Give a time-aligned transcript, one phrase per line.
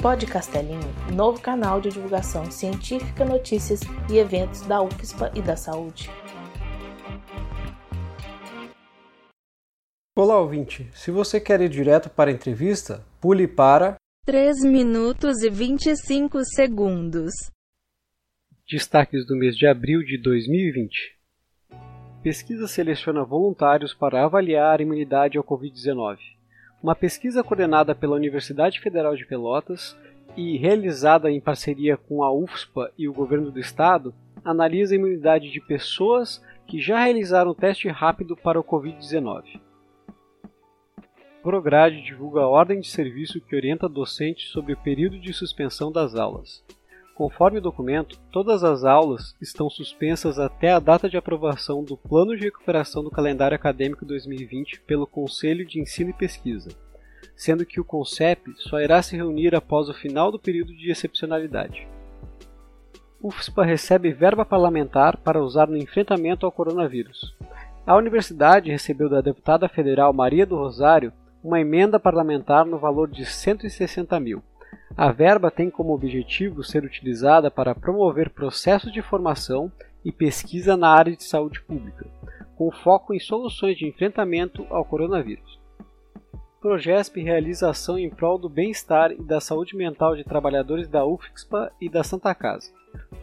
[0.00, 6.08] Pod Castelinho, novo canal de divulgação científica, notícias e eventos da UFSPA e da saúde.
[10.16, 10.88] Olá, ouvinte.
[10.94, 17.32] Se você quer ir direto para a entrevista, pule para 3 minutos e 25 segundos.
[18.70, 21.16] Destaques do mês de abril de 2020.
[22.22, 26.18] Pesquisa seleciona voluntários para avaliar a imunidade ao Covid-19.
[26.80, 29.96] Uma pesquisa coordenada pela Universidade Federal de Pelotas
[30.36, 35.50] e realizada em parceria com a UFSPA e o governo do estado analisa a imunidade
[35.50, 39.60] de pessoas que já realizaram teste rápido para o Covid-19.
[41.42, 46.14] Prograde divulga a ordem de serviço que orienta docentes sobre o período de suspensão das
[46.14, 46.64] aulas.
[47.18, 52.36] Conforme o documento, todas as aulas estão suspensas até a data de aprovação do Plano
[52.36, 56.70] de Recuperação do Calendário Acadêmico 2020 pelo Conselho de Ensino e Pesquisa,
[57.34, 61.88] sendo que o CONCEP só irá se reunir após o final do período de excepcionalidade.
[63.20, 67.36] UFSPA recebe verba parlamentar para usar no enfrentamento ao coronavírus.
[67.84, 73.26] A universidade recebeu da deputada federal Maria do Rosário uma emenda parlamentar no valor de
[73.26, 74.40] 160 mil
[74.96, 79.70] a verba tem como objetivo ser utilizada para promover processos de formação
[80.04, 82.06] e pesquisa na área de saúde pública,
[82.56, 85.58] com foco em soluções de enfrentamento ao coronavírus.
[86.58, 91.06] O Progesp realiza ação em prol do bem-estar e da saúde mental de trabalhadores da
[91.06, 92.72] UFSPA e da Santa Casa.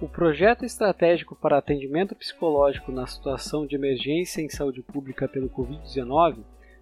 [0.01, 6.37] O projeto estratégico para atendimento psicológico na situação de emergência em saúde pública pelo Covid-19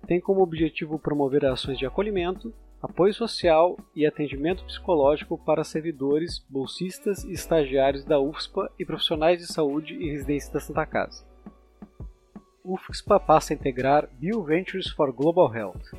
[0.05, 2.53] tem como objetivo promover ações de acolhimento,
[2.83, 9.47] apoio social e atendimento psicológico para servidores, bolsistas e estagiários da UFSPA e profissionais de
[9.47, 11.25] saúde e residentes da Santa Casa.
[12.61, 15.93] UFSPA passa a integrar BioVentures for Global Health.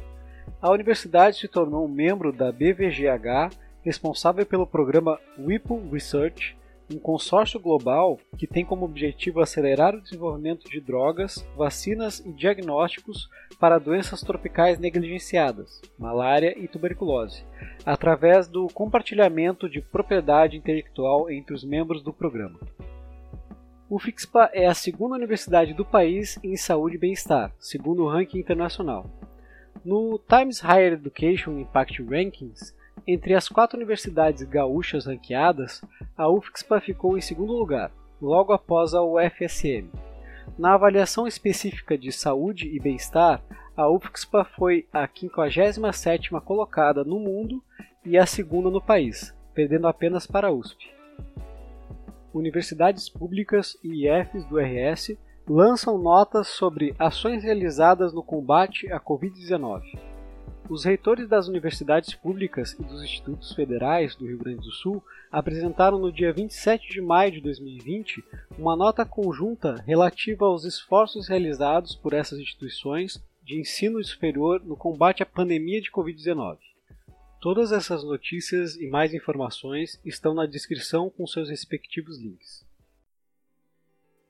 [0.60, 6.54] A universidade se tornou um membro da BVGH, responsável pelo programa WIPO Research,
[6.92, 13.30] um consórcio global que tem como objetivo acelerar o desenvolvimento de drogas, vacinas e diagnósticos
[13.64, 17.46] para doenças tropicais negligenciadas, malária e tuberculose,
[17.86, 22.60] através do compartilhamento de propriedade intelectual entre os membros do programa.
[23.88, 28.38] O FIXPA é a segunda universidade do país em saúde e bem-estar, segundo o ranking
[28.38, 29.06] internacional.
[29.82, 32.76] No Times Higher Education Impact Rankings,
[33.06, 35.80] entre as quatro universidades gaúchas ranqueadas,
[36.14, 39.88] a UFSPA ficou em segundo lugar, logo após a UFSM.
[40.56, 43.42] Na avaliação específica de saúde e bem-estar,
[43.76, 47.62] a UFSPA foi a 57ª colocada no mundo
[48.04, 50.92] e a segunda no país, perdendo apenas para a USP.
[52.32, 55.16] Universidades públicas e IFs do RS
[55.48, 60.13] lançam notas sobre ações realizadas no combate à Covid-19.
[60.68, 65.98] Os reitores das universidades públicas e dos institutos federais do Rio Grande do Sul apresentaram
[65.98, 68.24] no dia 27 de maio de 2020
[68.58, 75.22] uma nota conjunta relativa aos esforços realizados por essas instituições de ensino superior no combate
[75.22, 76.56] à pandemia de Covid-19.
[77.42, 82.64] Todas essas notícias e mais informações estão na descrição com seus respectivos links.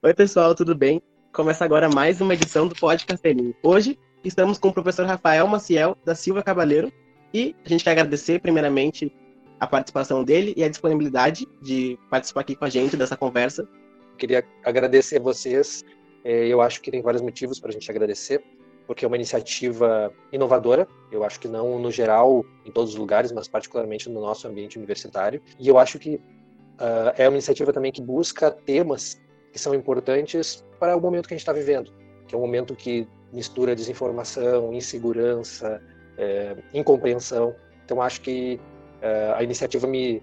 [0.03, 1.01] Oi, pessoal, tudo bem?
[1.33, 3.25] Começa agora mais uma edição do Podcast
[3.63, 6.91] Hoje Estamos com o professor Rafael Maciel da Silva Cabaleiro
[7.33, 9.15] e a gente quer agradecer primeiramente
[9.61, 13.69] a participação dele e a disponibilidade de participar aqui com a gente dessa conversa.
[14.17, 15.85] Queria agradecer a vocês.
[16.25, 18.43] É, eu acho que tem vários motivos para a gente agradecer,
[18.87, 20.89] porque é uma iniciativa inovadora.
[21.13, 24.79] Eu acho que não no geral em todos os lugares, mas particularmente no nosso ambiente
[24.79, 25.43] universitário.
[25.61, 29.21] E eu acho que uh, é uma iniciativa também que busca temas
[29.53, 31.93] que são importantes para o momento que a gente está vivendo,
[32.27, 35.83] que é um momento que mistura desinformação, insegurança,
[36.17, 37.55] é, incompreensão.
[37.85, 38.61] Então acho que
[39.03, 40.23] é, a iniciativa me,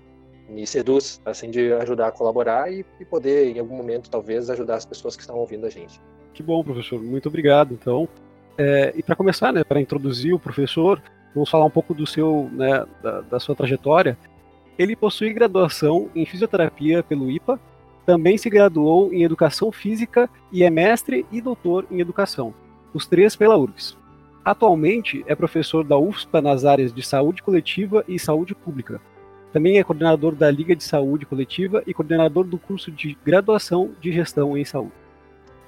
[0.50, 4.76] me seduz assim de ajudar a colaborar e, e, poder em algum momento talvez ajudar
[4.76, 6.02] as pessoas que estão ouvindo a gente.
[6.34, 7.00] Que bom, professor.
[7.02, 7.74] Muito obrigado.
[7.74, 8.08] Então,
[8.58, 11.02] é, e para começar, né, para introduzir o professor,
[11.36, 14.18] vamos falar um pouco do seu, né, da, da sua trajetória.
[14.80, 17.60] Ele possui graduação em fisioterapia pelo IPA,
[18.06, 22.54] também se graduou em educação física e é mestre e doutor em educação
[22.94, 23.98] os três pela URGS.
[24.44, 29.00] Atualmente é professor da UFSPA nas áreas de saúde coletiva e saúde pública.
[29.54, 34.12] Também é coordenador da Liga de Saúde Coletiva e coordenador do curso de graduação de
[34.12, 34.94] gestão em saúde.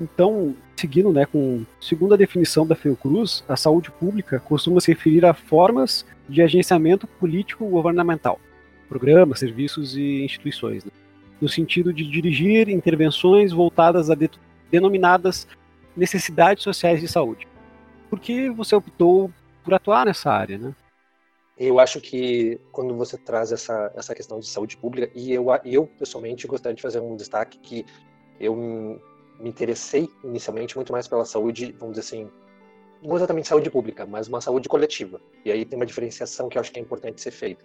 [0.01, 5.25] Então, seguindo né, com segundo a definição da Fiocruz, a saúde pública costuma se referir
[5.25, 8.39] a formas de agenciamento político governamental,
[8.89, 10.91] programas, serviços e instituições, né,
[11.39, 14.29] no sentido de dirigir intervenções voltadas a de,
[14.71, 15.47] denominadas
[15.95, 17.48] necessidades sociais de saúde.
[18.10, 19.31] Por que você optou
[19.63, 20.75] por atuar nessa área, né?
[21.57, 25.86] Eu acho que quando você traz essa, essa questão de saúde pública, e eu, eu
[25.86, 27.86] pessoalmente gostaria de fazer um destaque que
[28.40, 32.30] eu me interessei inicialmente muito mais pela saúde, vamos dizer assim,
[33.01, 35.22] não exatamente saúde pública, mas uma saúde coletiva.
[35.45, 37.63] E aí tem uma diferenciação que eu acho que é importante ser feita.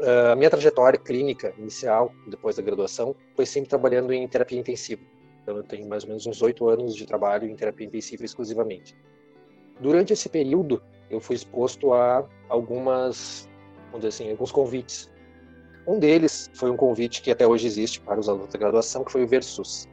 [0.00, 5.02] A uh, minha trajetória clínica inicial, depois da graduação, foi sempre trabalhando em terapia intensiva.
[5.50, 8.96] Então eu tenho mais ou menos uns oito anos de trabalho em terapia intensiva exclusivamente.
[9.80, 10.80] Durante esse período,
[11.10, 13.48] eu fui exposto a algumas,
[13.86, 15.10] vamos dizer assim, alguns convites.
[15.88, 19.10] Um deles foi um convite que até hoje existe para os alunos da graduação, que
[19.10, 19.88] foi o Versus.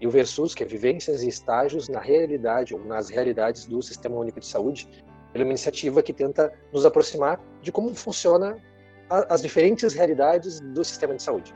[0.00, 4.16] E o Versus, que é Vivências e Estágios na Realidade, ou nas Realidades do Sistema
[4.16, 4.88] Único de Saúde,
[5.32, 8.60] é uma iniciativa que tenta nos aproximar de como funciona
[9.08, 11.54] as diferentes realidades do sistema de saúde.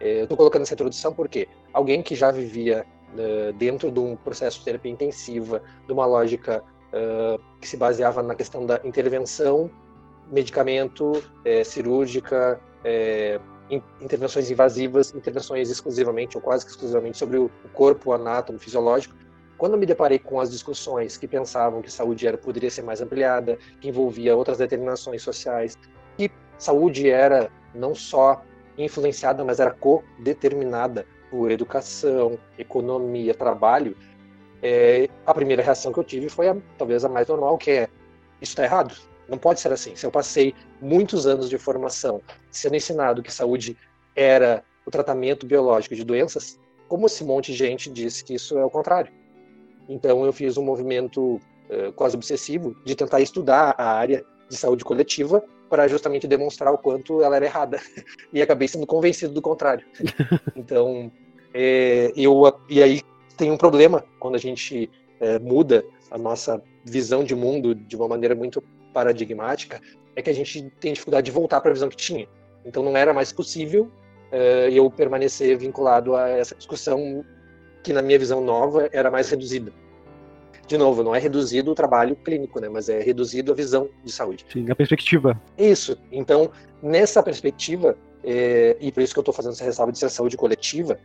[0.00, 4.16] É, eu estou colocando essa introdução porque alguém que já vivia uh, dentro de um
[4.16, 6.62] processo de terapia intensiva, de uma lógica
[6.92, 9.70] uh, que se baseava na questão da intervenção,
[10.30, 13.40] medicamento, é, cirúrgica, é,
[14.00, 19.14] intervenções invasivas, intervenções exclusivamente ou quase que exclusivamente sobre o corpo, o anátomo, fisiológico.
[19.56, 23.58] Quando me deparei com as discussões que pensavam que saúde era poderia ser mais ampliada,
[23.80, 25.78] que envolvia outras determinações sociais,
[26.16, 28.42] que saúde era não só
[28.76, 33.96] influenciada, mas era co-determinada por educação, economia, trabalho,
[34.62, 37.88] é, a primeira reação que eu tive foi a, talvez a mais normal, que é
[38.40, 38.94] isso está errado.
[39.28, 39.94] Não pode ser assim.
[39.94, 43.76] Se eu passei muitos anos de formação sendo ensinado que saúde
[44.16, 48.64] era o tratamento biológico de doenças, como esse monte de gente disse que isso é
[48.64, 49.12] o contrário?
[49.88, 54.84] Então eu fiz um movimento uh, quase obsessivo de tentar estudar a área de saúde
[54.84, 55.44] coletiva
[55.74, 57.80] para justamente demonstrar o quanto ela era errada.
[58.32, 59.84] E acabei sendo convencido do contrário.
[60.54, 61.10] Então,
[61.52, 63.02] é, eu e aí
[63.36, 64.88] tem um problema quando a gente
[65.20, 68.62] é, muda a nossa visão de mundo de uma maneira muito
[68.92, 69.80] paradigmática,
[70.14, 72.28] é que a gente tem dificuldade de voltar para a visão que tinha.
[72.64, 73.90] Então não era mais possível
[74.30, 77.24] é, eu permanecer vinculado a essa discussão
[77.82, 79.72] que na minha visão nova era mais reduzida.
[80.66, 84.10] De novo, não é reduzido o trabalho clínico, né, mas é reduzido a visão de
[84.10, 84.46] saúde.
[84.50, 85.40] Sim, a perspectiva.
[85.58, 85.98] Isso.
[86.10, 86.50] Então,
[86.82, 90.36] nessa perspectiva, é, e por isso que eu estou fazendo essa ressalva de ser saúde
[90.36, 90.98] coletiva,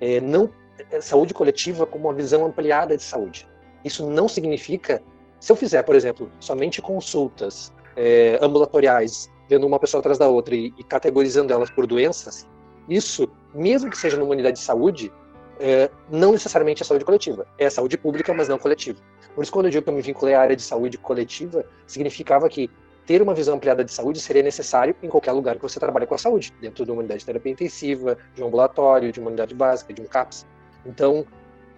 [0.00, 0.50] é, não
[0.90, 3.46] é, saúde coletiva como uma visão ampliada de saúde.
[3.84, 5.00] Isso não significa,
[5.38, 7.72] se eu fizer, por exemplo, somente consultas
[8.42, 12.46] ambulatoriais, vendo uma pessoa atrás da outra e, e, categorizando elas por doenças,
[12.86, 15.10] isso, mesmo que seja numa unidade de saúde,
[15.58, 17.46] é, não necessariamente é saúde coletiva.
[17.58, 18.98] É saúde pública, mas não coletiva.
[19.34, 22.48] Por isso, quando eu digo que eu me vinculei à área de saúde coletiva, significava
[22.48, 22.70] que
[23.06, 26.14] ter uma visão ampliada de saúde seria necessário em qualquer lugar que você trabalhe com
[26.14, 29.54] a saúde, dentro de uma unidade de terapia intensiva, de um ambulatório, de uma unidade
[29.54, 30.44] básica, de um CAPS.
[30.84, 31.24] Então,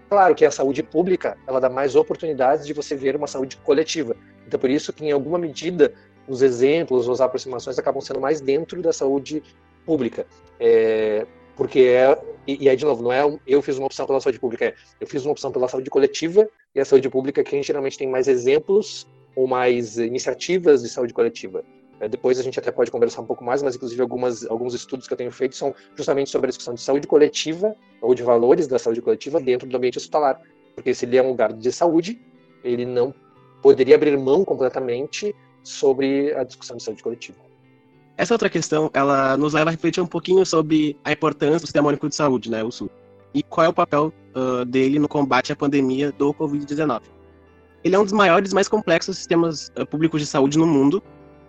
[0.08, 4.16] claro que a saúde pública, ela dá mais oportunidades de você ver uma saúde coletiva.
[4.46, 5.92] Então, por isso que, em alguma medida,
[6.26, 9.42] os exemplos, as aproximações acabam sendo mais dentro da saúde
[9.84, 10.26] pública.
[10.58, 11.26] É,
[11.58, 12.16] porque é,
[12.46, 15.06] e, aí, de novo, não é eu fiz uma opção pela saúde pública, é eu
[15.08, 18.08] fiz uma opção pela saúde coletiva e a saúde pública que a gente geralmente tem
[18.08, 21.64] mais exemplos ou mais iniciativas de saúde coletiva.
[22.00, 25.08] É, depois a gente até pode conversar um pouco mais, mas inclusive algumas, alguns estudos
[25.08, 28.68] que eu tenho feito são justamente sobre a discussão de saúde coletiva ou de valores
[28.68, 30.40] da saúde coletiva dentro do ambiente hospitalar.
[30.76, 32.20] Porque se ele é um lugar de saúde,
[32.62, 33.12] ele não
[33.60, 35.34] poderia abrir mão completamente
[35.64, 37.47] sobre a discussão de saúde coletiva.
[38.18, 41.86] Essa outra questão, ela nos leva a refletir um pouquinho sobre a importância do Sistema
[41.86, 42.90] Único de Saúde, né, o SUS,
[43.32, 47.02] e qual é o papel uh, dele no combate à pandemia do Covid-19.
[47.84, 51.00] Ele é um dos maiores e mais complexos sistemas uh, públicos de saúde no mundo,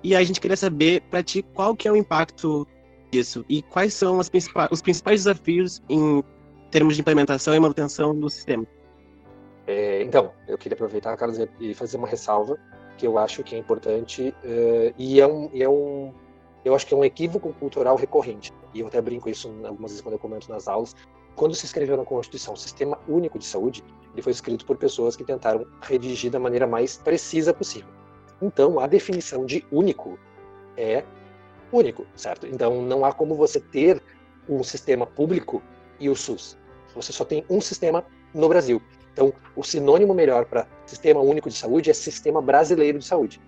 [0.04, 2.68] e a gente queria saber para ti qual que é o impacto
[3.10, 6.24] disso e quais são principais, os principais desafios em
[6.70, 8.64] termos de implementação e manutenção do sistema.
[9.66, 12.60] É, então, eu queria aproveitar, Carlos, e fazer uma ressalva
[12.96, 16.14] que eu acho que é importante uh, e é um, e é um,
[16.63, 18.54] eu acho que é um equívoco cultural recorrente.
[18.74, 20.96] E eu até brinco isso algumas vezes quando eu comento nas aulas.
[21.36, 25.16] Quando se escreveu na Constituição o Sistema Único de Saúde, ele foi escrito por pessoas
[25.16, 27.89] que tentaram redigir da maneira mais precisa possível.
[28.42, 30.18] Então, a definição de único
[30.75, 31.04] é
[31.72, 32.48] único, certo?
[32.48, 34.01] Então, não há como você ter
[34.48, 35.62] um sistema público
[36.00, 36.58] e o SUS.
[36.96, 38.82] Você só tem um sistema no Brasil.
[39.13, 43.39] Então, o sinônimo melhor para sistema único de saúde é sistema brasileiro de saúde.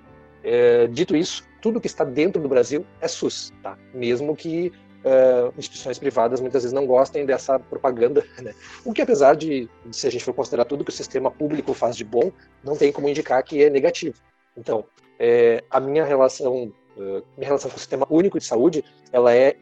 [0.44, 3.77] É, dito isso, tudo que está dentro do Brasil é SUS, tá?
[3.94, 4.72] Mesmo que
[5.06, 8.53] uh, instituições privadas muitas vezes não gostem dessa propaganda, né?
[8.84, 11.96] O que, apesar de, se a gente for considerar tudo que o sistema público faz
[11.96, 12.32] de bom,
[12.63, 14.15] não tem como indicar que é negativo.
[14.58, 14.86] Então,
[15.20, 19.56] é, a minha relação, uh, minha relação com o sistema único de saúde, ela é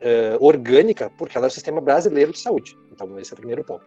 [0.00, 2.76] uh, orgânica porque ela é o sistema brasileiro de saúde.
[2.90, 3.84] Então, esse é o primeiro ponto.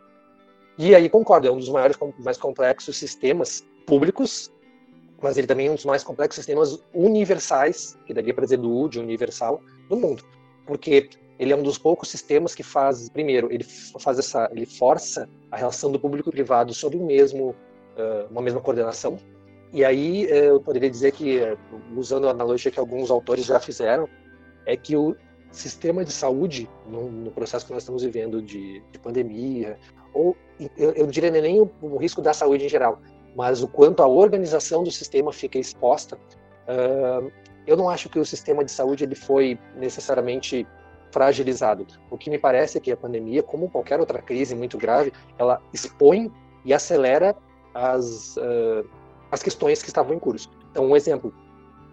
[0.78, 4.50] E aí concordo, é um dos maiores, mais complexos sistemas públicos
[5.22, 8.72] mas ele também é um dos mais complexos sistemas universais, que daria para dizer do
[8.72, 10.24] U, de universal, do mundo.
[10.66, 15.30] Porque ele é um dos poucos sistemas que faz, primeiro, ele faz essa, ele força
[15.52, 17.56] a relação do público e privado sob um mesmo,
[18.30, 19.18] uma mesma coordenação.
[19.72, 21.40] E aí eu poderia dizer que,
[21.96, 24.08] usando a analogia que alguns autores já fizeram,
[24.66, 25.16] é que o
[25.52, 29.78] sistema de saúde, no, no processo que nós estamos vivendo de, de pandemia,
[30.14, 30.36] ou
[30.78, 33.00] eu, eu diria nem o, o risco da saúde em geral,
[33.36, 36.18] mas o quanto a organização do sistema fica exposta.
[36.68, 37.32] Uh,
[37.66, 40.68] eu não acho que o sistema de saúde ele foi necessariamente
[41.12, 41.86] fragilizado.
[42.10, 45.62] O que me parece é que a pandemia, como qualquer outra crise muito grave, ela
[45.74, 46.32] expõe
[46.66, 47.36] e acelera
[47.74, 48.88] as, uh,
[49.32, 50.50] as questões que estavam em curso.
[50.72, 51.34] Então, um exemplo,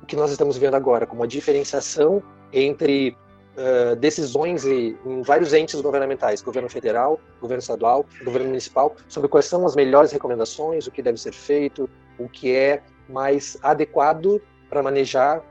[0.02, 3.16] o que nós estamos vendo agora, como a diferenciação entre
[3.56, 9.46] uh, decisões em, em vários entes governamentais, governo federal, governo estadual, governo municipal, sobre quais
[9.46, 14.82] são as melhores recomendações, o que deve ser feito, o que é mais adequado para
[14.82, 15.42] manejar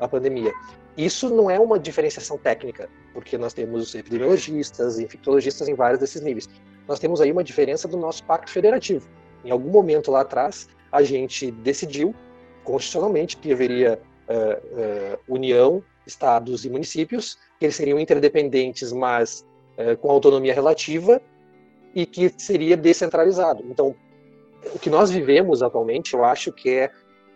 [0.00, 0.52] a pandemia.
[0.96, 6.48] Isso não é uma diferenciação técnica, porque nós temos epidemiologistas, infectologistas em vários desses níveis.
[6.86, 9.08] Nós temos aí uma diferença do nosso pacto federativo.
[9.44, 12.14] Em algum momento lá atrás, a gente decidiu
[12.64, 19.46] constitucionalmente que haveria uh, uh, união, estados e municípios, que eles seriam interdependentes, mas
[19.76, 21.20] uh, com autonomia relativa
[21.94, 23.64] e que seria descentralizado.
[23.70, 23.94] Então,
[24.74, 26.90] o que nós vivemos atualmente, eu acho que é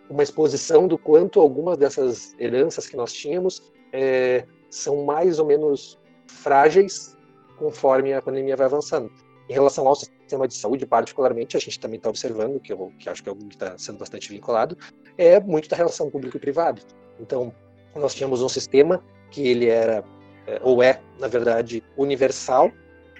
[0.09, 5.97] uma exposição do quanto algumas dessas heranças que nós tínhamos é, são mais ou menos
[6.27, 7.17] frágeis
[7.57, 9.11] conforme a pandemia vai avançando.
[9.49, 13.09] Em relação ao sistema de saúde, particularmente, a gente também está observando, que eu que
[13.09, 14.77] acho que é algo que está sendo bastante vinculado,
[15.17, 16.81] é muito da relação público e privado.
[17.19, 17.53] Então,
[17.95, 20.03] nós tínhamos um sistema que ele era,
[20.47, 22.71] é, ou é, na verdade, universal,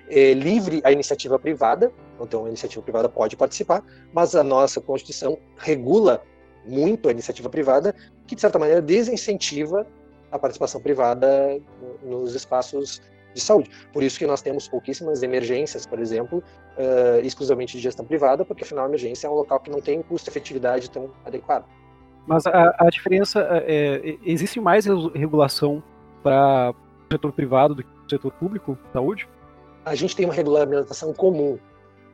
[0.10, 5.38] é, livre à iniciativa privada, então a iniciativa privada pode participar, mas a nossa Constituição
[5.58, 6.24] regula
[6.65, 7.96] muito a iniciativa privada,
[8.27, 9.86] que de certa maneira desincentiva
[10.32, 11.60] a participação privada
[12.01, 13.01] nos espaços
[13.34, 13.70] de saúde.
[13.92, 16.44] Por isso que nós temos pouquíssimas emergências, por exemplo,
[16.77, 20.01] uh, exclusivamente de gestão privada, porque afinal a emergência é um local que não tem
[20.01, 21.65] custo-efetividade tão adequado.
[22.25, 25.84] Mas a, a diferença é, é existe mais regulação
[26.22, 29.27] para o setor privado do que o setor público de saúde?
[29.86, 31.60] A gente tem uma regulamentação comum.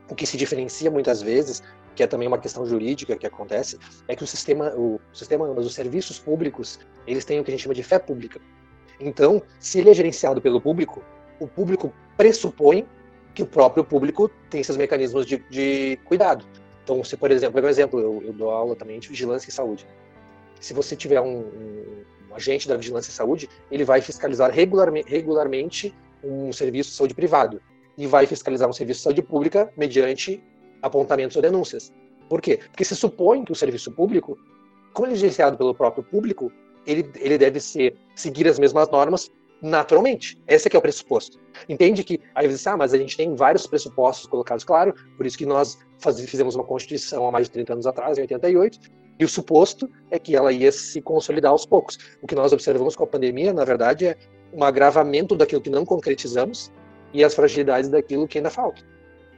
[0.08, 1.62] O que se diferencia muitas vezes
[1.94, 5.66] que é também uma questão jurídica que acontece, é que o sistema, o sistema, mas
[5.66, 8.40] os serviços públicos, eles têm o que a gente chama de fé pública.
[8.98, 11.02] Então, se ele é gerenciado pelo público,
[11.38, 12.86] o público pressupõe
[13.34, 16.44] que o próprio público tem seus mecanismos de, de cuidado.
[16.90, 19.86] Então, se, por exemplo, um exemplo, eu, eu, dou aula também de vigilância e saúde.
[20.60, 25.08] Se você tiver um, um, um agente da vigilância e saúde, ele vai fiscalizar regularmente,
[25.08, 25.94] regularmente
[26.24, 27.62] um serviço de saúde privado
[27.96, 30.42] e vai fiscalizar um serviço de saúde pública mediante
[30.82, 31.92] apontamentos ou denúncias.
[32.28, 32.58] Por quê?
[32.58, 34.36] Porque se supõe que o serviço público,
[34.92, 36.50] como ele é gerenciado pelo próprio público,
[36.84, 39.30] ele, ele deve ser, seguir as mesmas normas
[39.62, 40.40] naturalmente.
[40.46, 41.38] Esse é que é o pressuposto.
[41.68, 45.26] Entende que, aí você diz, ah, mas a gente tem vários pressupostos colocados, claro, por
[45.26, 48.78] isso que nós faz, fizemos uma Constituição há mais de 30 anos atrás, em 88,
[49.18, 51.98] e o suposto é que ela ia se consolidar aos poucos.
[52.22, 54.16] O que nós observamos com a pandemia, na verdade, é
[54.52, 56.72] um agravamento daquilo que não concretizamos
[57.12, 58.82] e as fragilidades daquilo que ainda falta.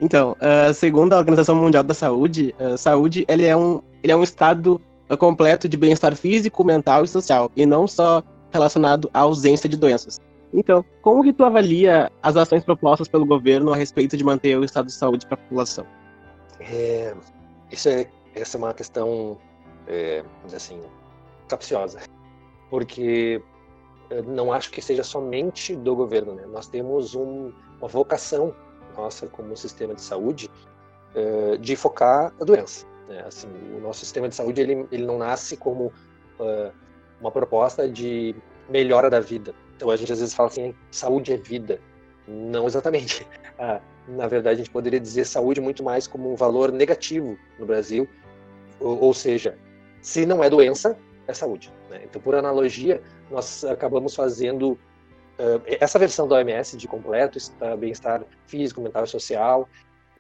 [0.01, 4.17] Então, uh, segundo a Organização Mundial da Saúde, uh, saúde ele é um, ele é
[4.17, 9.21] um estado uh, completo de bem-estar físico, mental e social, e não só relacionado à
[9.21, 10.21] ausência de doenças.
[10.53, 14.65] Então, como que tu avalia as ações propostas pelo governo a respeito de manter o
[14.65, 15.87] estado de saúde para a população?
[16.61, 17.15] É,
[17.71, 19.39] isso é, essa é uma questão,
[19.87, 20.23] é,
[20.55, 20.81] assim,
[21.49, 22.01] capciosa,
[22.69, 23.43] porque
[24.27, 26.45] não acho que seja somente do governo, né?
[26.47, 28.55] Nós temos um, uma vocação
[28.97, 30.51] nossa como sistema de saúde
[31.15, 32.87] uh, de focar a doença.
[33.09, 33.25] Né?
[33.27, 36.73] Assim, o nosso sistema de saúde ele, ele não nasce como uh,
[37.23, 38.35] uma proposta de
[38.69, 39.55] melhora da vida.
[39.77, 41.81] Então a gente às vezes fala assim, saúde é vida.
[42.29, 43.27] Não exatamente.
[43.59, 47.67] Ah, na verdade, a gente poderia dizer saúde muito mais como um valor negativo no
[47.67, 48.09] Brasil.
[48.81, 49.57] Ou, ou seja,
[50.01, 50.99] se não é doença,
[51.29, 51.73] é saúde.
[51.89, 52.01] Né?
[52.03, 53.01] Então, por analogia,
[53.31, 54.77] nós acabamos fazendo
[55.39, 57.39] Uh, essa versão da OMS de completo,
[57.79, 59.69] bem-estar físico, mental e social,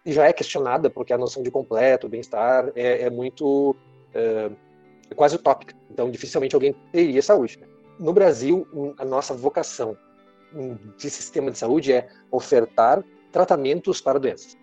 [0.05, 3.77] já é questionada porque a noção de completo, bem-estar, é, é, muito
[4.15, 4.57] uh,
[5.13, 5.75] é quase utópica.
[5.91, 7.61] Então, dificilmente alguém teria saúde.
[7.99, 8.67] No Brasil,
[8.99, 9.97] a nossa vocação
[10.97, 14.57] de sistema de saúde é ofertar tratamentos para doenças.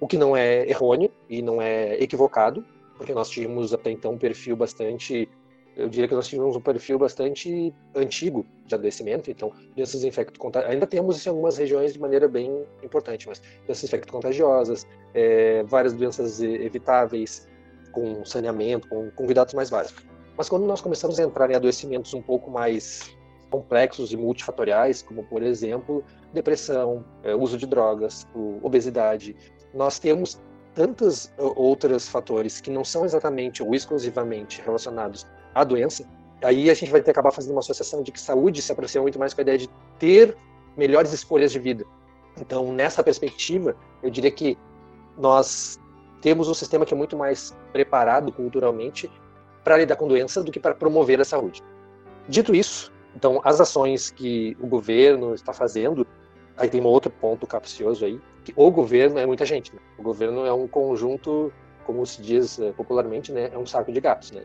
[0.00, 2.64] O que não é errôneo e não é equivocado,
[2.96, 5.28] porque nós tínhamos até então um perfil bastante
[5.76, 10.86] eu diria que nós tivemos um perfil bastante antigo de adoecimento, então doenças infecto-contagiosas, ainda
[10.86, 17.48] temos em algumas regiões de maneira bem importante, mas doenças infecto-contagiosas, é, várias doenças evitáveis,
[17.92, 20.04] com saneamento, com, com cuidados mais básicos.
[20.36, 23.14] Mas quando nós começamos a entrar em adoecimentos um pouco mais
[23.50, 28.26] complexos e multifatoriais, como por exemplo depressão, é, uso de drogas,
[28.62, 29.36] obesidade,
[29.74, 30.40] nós temos
[30.74, 36.08] tantos outros fatores que não são exatamente ou exclusivamente relacionados à doença,
[36.42, 39.02] aí a gente vai ter que acabar fazendo uma associação de que saúde se aproxima
[39.02, 39.68] muito mais com a ideia de
[39.98, 40.36] ter
[40.76, 41.84] melhores escolhas de vida.
[42.40, 44.56] Então, nessa perspectiva, eu diria que
[45.18, 45.78] nós
[46.22, 49.10] temos um sistema que é muito mais preparado culturalmente
[49.62, 51.62] para lidar com doenças do que para promover a saúde.
[52.28, 56.06] Dito isso, então as ações que o governo está fazendo,
[56.56, 59.74] aí tem um outro ponto capcioso aí, que o governo é muita gente.
[59.74, 59.80] Né?
[59.98, 61.52] O governo é um conjunto,
[61.84, 64.44] como se diz eh, popularmente, né, é um saco de gatos, né?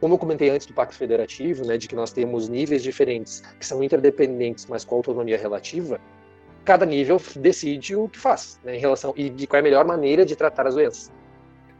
[0.00, 3.66] Como eu comentei antes do Pacto Federativo, né, de que nós temos níveis diferentes que
[3.66, 6.00] são interdependentes, mas com autonomia relativa,
[6.68, 9.86] cada nível decide o que faz, né, em relação e de qual é a melhor
[9.86, 11.10] maneira de tratar as doenças.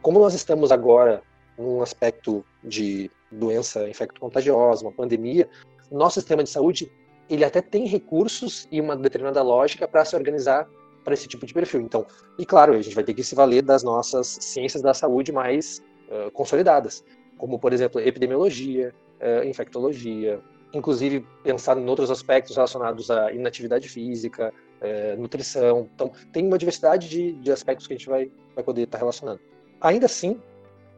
[0.01, 1.21] Como nós estamos agora
[1.55, 5.47] num aspecto de doença infecto-contagiosa, uma pandemia,
[5.91, 6.91] nosso sistema de saúde
[7.29, 10.67] ele até tem recursos e uma determinada lógica para se organizar
[11.03, 11.81] para esse tipo de perfil.
[11.81, 12.07] Então,
[12.39, 15.83] e claro, a gente vai ter que se valer das nossas ciências da saúde mais
[16.09, 17.03] uh, consolidadas,
[17.37, 18.91] como por exemplo epidemiologia,
[19.21, 20.41] uh, infectologia,
[20.73, 25.87] inclusive pensar em outros aspectos relacionados à inatividade física, é, nutrição.
[25.93, 29.39] Então, tem uma diversidade de, de aspectos que a gente vai, vai poder estar relacionando.
[29.81, 30.41] Ainda assim,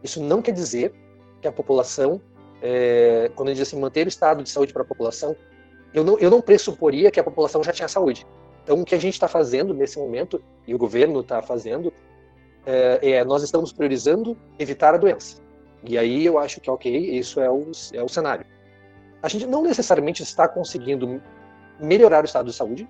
[0.04, 0.94] isso não quer dizer
[1.42, 2.22] que a população,
[2.62, 5.36] é, quando a gente diz assim, manter o estado de saúde para a população,
[5.94, 8.26] eu não, eu não pressuporia que a população já tinha saúde.
[8.64, 11.92] Então, o que a gente está fazendo nesse momento, e o governo está fazendo,
[12.66, 15.42] é, é, nós estamos priorizando evitar a doença.
[15.84, 18.46] E aí eu acho que, ok, isso é o, é o cenário.
[19.22, 21.22] A gente não necessariamente está conseguindo
[21.80, 22.88] melhorar o estado de saúde,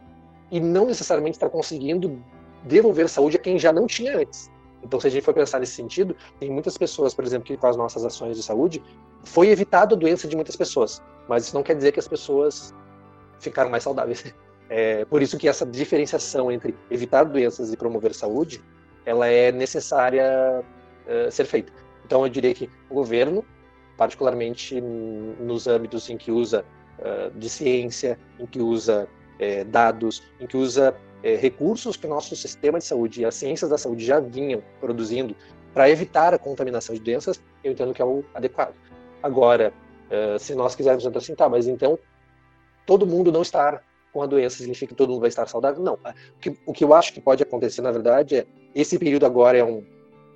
[0.51, 2.22] e não necessariamente está conseguindo
[2.63, 4.51] devolver saúde a quem já não tinha antes.
[4.84, 7.67] Então, se a gente for pensar nesse sentido, tem muitas pessoas, por exemplo, que com
[7.67, 8.84] as nossas ações de saúde,
[9.24, 12.73] foi evitado a doença de muitas pessoas, mas isso não quer dizer que as pessoas
[13.39, 14.23] ficaram mais saudáveis.
[14.73, 18.63] É, por isso que essa diferenciação entre evitar doenças e promover saúde,
[19.06, 21.73] ela é necessária uh, ser feita.
[22.06, 23.43] Então, eu diria que o governo,
[23.97, 26.63] particularmente nos âmbitos em que usa
[26.99, 29.10] uh, de ciência, em que usa
[29.41, 33.36] é, dados, em que usa é, recursos que o nosso sistema de saúde e as
[33.36, 35.36] ciências da saúde já vinham produzindo
[35.73, 38.75] para evitar a contaminação de doenças, eu entendo que é o adequado.
[39.23, 39.73] Agora,
[40.10, 41.97] é, se nós quisermos entrar assim, tá, mas então
[42.86, 45.82] todo mundo não estar com a doença significa que todo mundo vai estar saudável?
[45.82, 45.93] Não.
[45.93, 49.58] O que, o que eu acho que pode acontecer, na verdade, é esse período agora
[49.58, 49.84] é um,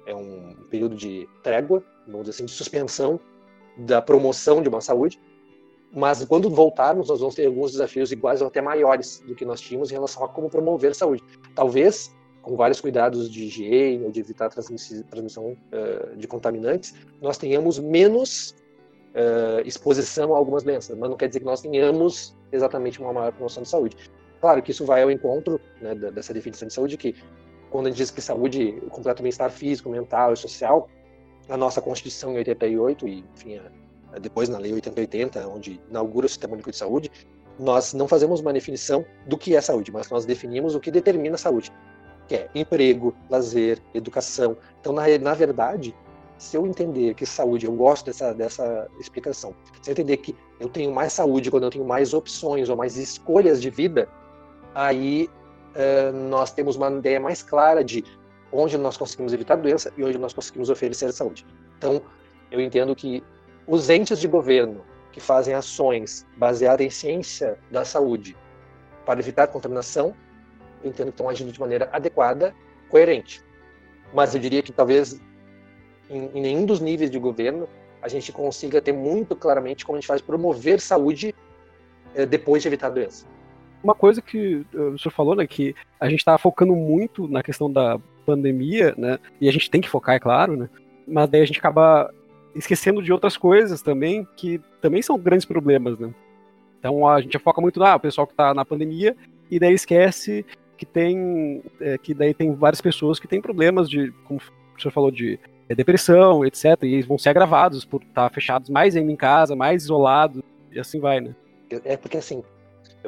[0.05, 3.19] é um período de trégua, vamos dizer assim, de suspensão
[3.77, 5.19] da promoção de uma saúde,
[5.95, 9.62] mas quando voltarmos, nós vamos ter alguns desafios iguais ou até maiores do que nós
[9.62, 11.23] tínhamos em relação a como promover a saúde.
[11.55, 17.38] Talvez, com vários cuidados de higiene ou de evitar a transmissão uh, de contaminantes, nós
[17.38, 18.53] tenhamos menos
[19.15, 23.31] uh, exposição a algumas doenças, mas não quer dizer que nós tenhamos exatamente uma maior
[23.31, 23.95] promoção de saúde.
[24.41, 27.15] Claro que isso vai ao encontro né, dessa definição de saúde, que
[27.69, 30.89] quando a gente diz que saúde, completo bem-estar físico, mental e social,
[31.47, 33.84] a nossa Constituição em 88 e, enfim, a
[34.19, 37.12] depois na Lei 8080, onde inaugura o Sistema Único de Saúde,
[37.60, 41.36] nós não fazemos uma definição do que é saúde, mas nós definimos o que determina
[41.36, 41.71] a saúde,
[42.28, 44.58] que é emprego, lazer, educação.
[44.80, 45.95] Então, na, na verdade,
[46.38, 50.67] se eu entender que saúde, eu gosto dessa, dessa explicação, se eu entender que eu
[50.67, 54.10] tenho mais saúde quando eu tenho mais opções ou mais escolhas de vida,
[54.73, 55.30] aí
[55.75, 58.04] uh, nós temos uma ideia mais clara de
[58.51, 61.45] onde nós conseguimos evitar doença e onde nós conseguimos oferecer saúde.
[61.78, 62.01] Então,
[62.51, 63.23] eu entendo que
[63.67, 68.36] os entes de governo que fazem ações baseadas em ciência da saúde
[69.06, 70.13] para evitar contaminação,
[70.84, 72.54] eu entendo que estão agindo de maneira adequada,
[72.89, 73.41] coerente.
[74.13, 75.19] Mas eu diria que talvez
[76.10, 77.67] em, em nenhum dos níveis de governo
[78.01, 81.34] a gente consiga ter muito claramente como a gente faz promover saúde
[82.13, 83.25] eh, depois de evitar a doença.
[83.84, 87.41] Uma coisa que eh, o senhor falou, né, que a gente está focando muito na
[87.41, 90.69] questão da pandemia, né, e a gente tem que focar, é claro, né,
[91.08, 92.13] mas daí a gente acaba
[92.55, 96.13] esquecendo de outras coisas também, que também são grandes problemas, né?
[96.79, 99.15] Então a gente foca muito no ah, pessoal que está na pandemia
[99.51, 100.45] e daí esquece
[100.77, 104.91] que tem é, que daí tem várias pessoas que têm problemas de, como o senhor
[104.91, 106.63] falou, de é, depressão, etc.
[106.83, 110.41] E eles vão ser agravados por estar fechados mais ainda em casa, mais isolados,
[110.71, 111.35] e assim vai, né?
[111.83, 112.43] É porque assim,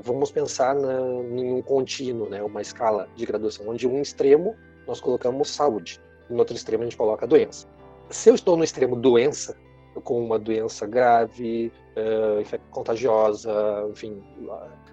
[0.01, 4.55] vamos pensar na, em um contínuo, né, uma escala de graduação, onde um extremo
[4.87, 7.67] nós colocamos saúde, no outro extremo a gente coloca doença
[8.09, 9.57] se eu estou no extremo doença,
[10.03, 13.51] com uma doença grave, uh, contagiosa,
[13.89, 14.21] enfim,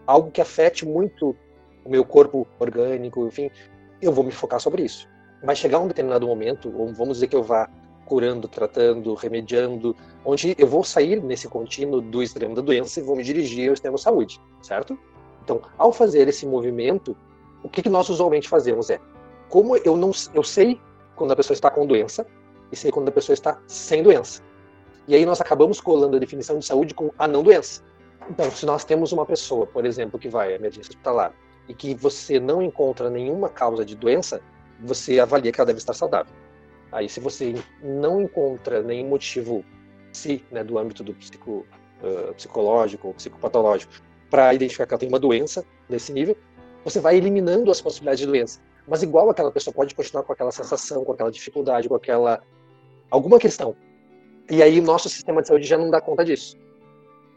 [0.07, 1.37] algo que afete muito
[1.85, 3.50] o meu corpo orgânico, enfim,
[4.00, 5.09] eu vou me focar sobre isso.
[5.42, 7.68] Vai chegar um determinado momento, ou vamos dizer que eu vá
[8.07, 13.16] curando, tratando, remediando, onde eu vou sair nesse contínuo do extremo da doença e vou
[13.16, 14.98] me dirigir ao extremo saúde, certo?
[15.42, 17.16] Então, ao fazer esse movimento,
[17.62, 18.98] o que, que nós usualmente fazemos é,
[19.48, 20.81] como eu não, eu sei
[21.16, 22.27] quando a pessoa está com doença
[22.74, 24.42] sei quando a pessoa está sem doença.
[25.06, 27.82] E aí nós acabamos colando a definição de saúde com a não doença.
[28.28, 31.34] Então, se nós temos uma pessoa, por exemplo, que vai à emergência hospitalar
[31.68, 34.40] e que você não encontra nenhuma causa de doença,
[34.80, 36.32] você avalia que ela deve estar saudável.
[36.90, 39.64] Aí, se você não encontra nenhum motivo
[40.12, 41.66] si, né, do âmbito do psico,
[42.02, 43.92] uh, psicológico ou psicopatológico
[44.30, 46.37] para identificar que ela tem uma doença nesse nível,
[46.84, 48.60] você vai eliminando as possibilidades de doença.
[48.87, 52.42] Mas igual aquela pessoa pode continuar com aquela sensação, com aquela dificuldade, com aquela
[53.10, 53.76] alguma questão.
[54.50, 56.56] E aí nosso sistema de saúde já não dá conta disso.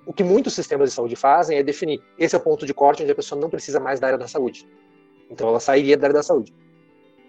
[0.05, 3.03] O que muitos sistemas de saúde fazem é definir esse é o ponto de corte
[3.03, 4.67] onde a pessoa não precisa mais da área da saúde.
[5.29, 6.53] Então ela sairia da área da saúde.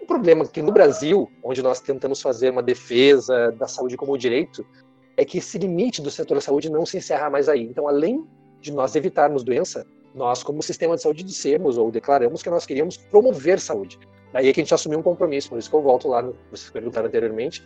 [0.01, 4.17] O problema é que no Brasil, onde nós tentamos fazer uma defesa da saúde como
[4.17, 4.65] direito,
[5.17, 7.63] é que esse limite do setor da saúde não se encerra mais aí.
[7.63, 8.25] Então, além
[8.61, 12.97] de nós evitarmos doença, nós, como sistema de saúde, dissemos ou declaramos que nós queríamos
[12.97, 13.99] promover saúde.
[14.31, 16.21] Daí é que a gente assumiu um compromisso, por isso que eu volto lá,
[16.51, 17.63] vocês perguntaram anteriormente,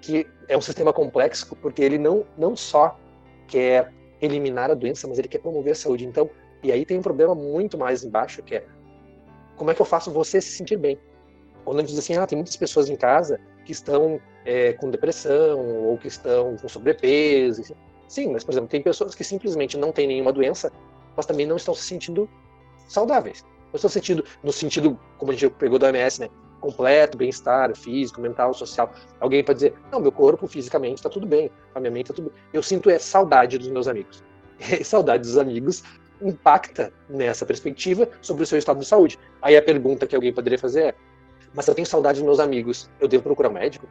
[0.00, 2.98] que é um sistema complexo, porque ele não, não só
[3.46, 6.06] quer eliminar a doença, mas ele quer promover a saúde.
[6.06, 6.28] Então,
[6.62, 8.64] e aí tem um problema muito mais embaixo, que é
[9.56, 10.98] como é que eu faço você se sentir bem?
[11.64, 14.88] Quando a gente diz assim, ah, tem muitas pessoas em casa que estão é, com
[14.88, 17.74] depressão ou que estão com sobrepeso.
[18.06, 20.72] Sim, mas, por exemplo, tem pessoas que simplesmente não têm nenhuma doença,
[21.14, 22.30] mas também não estão se sentindo
[22.86, 23.44] saudáveis.
[23.66, 26.30] Não estão sentindo, no sentido, como a gente pegou do OMS, né?
[26.60, 28.92] Completo, bem-estar físico, mental, social.
[29.20, 32.30] Alguém pode dizer, não, meu corpo fisicamente está tudo bem, a minha mente está tudo
[32.30, 32.42] bem.
[32.52, 34.22] Eu sinto é saudade dos meus amigos.
[34.80, 35.84] E saudade dos amigos
[36.20, 39.16] impacta nessa perspectiva sobre o seu estado de saúde.
[39.40, 40.94] Aí a pergunta que alguém poderia fazer é:
[41.54, 43.86] mas se eu tenho saudade dos meus amigos, eu devo procurar um médico?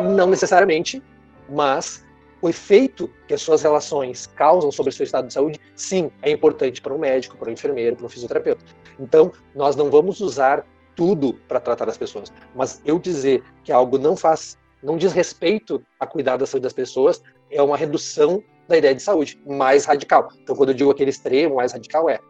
[0.00, 1.02] Não necessariamente,
[1.48, 2.04] mas
[2.42, 6.30] o efeito que as suas relações causam sobre o seu estado de saúde, sim, é
[6.30, 8.64] importante para um médico, para um enfermeiro, para um fisioterapeuta.
[8.98, 10.64] Então, nós não vamos usar
[11.00, 15.82] tudo para tratar as pessoas, mas eu dizer que algo não faz, não diz respeito
[15.98, 20.28] a cuidar da saúde das pessoas, é uma redução da ideia de saúde mais radical.
[20.42, 22.20] Então, quando eu digo aquele extremo mais radical é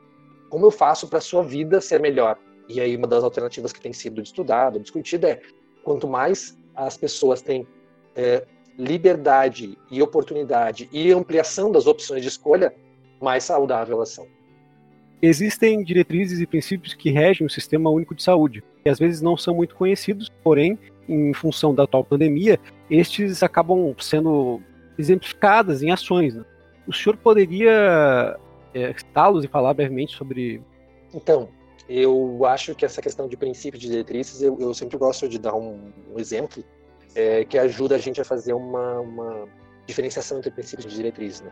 [0.48, 2.38] como eu faço para a sua vida ser melhor?
[2.68, 5.40] E aí uma das alternativas que tem sido estudada, discutida é
[5.82, 7.66] quanto mais as pessoas têm
[8.14, 8.46] é,
[8.78, 12.72] liberdade e oportunidade e ampliação das opções de escolha,
[13.20, 14.28] mais saudável elas são.
[15.22, 19.36] Existem diretrizes e princípios que regem o Sistema Único de Saúde, que às vezes não
[19.36, 24.62] são muito conhecidos, porém, em função da atual pandemia, estes acabam sendo
[24.98, 26.34] exemplificados em ações.
[26.34, 26.44] Né?
[26.86, 28.38] O senhor poderia
[28.72, 30.62] é, citá-los e falar brevemente sobre.
[31.12, 31.48] Então,
[31.88, 35.54] eu acho que essa questão de princípios de diretrizes, eu, eu sempre gosto de dar
[35.54, 36.64] um, um exemplo
[37.14, 39.48] é, que ajuda a gente a fazer uma, uma
[39.86, 41.42] diferenciação entre princípios de diretrizes.
[41.42, 41.50] Né?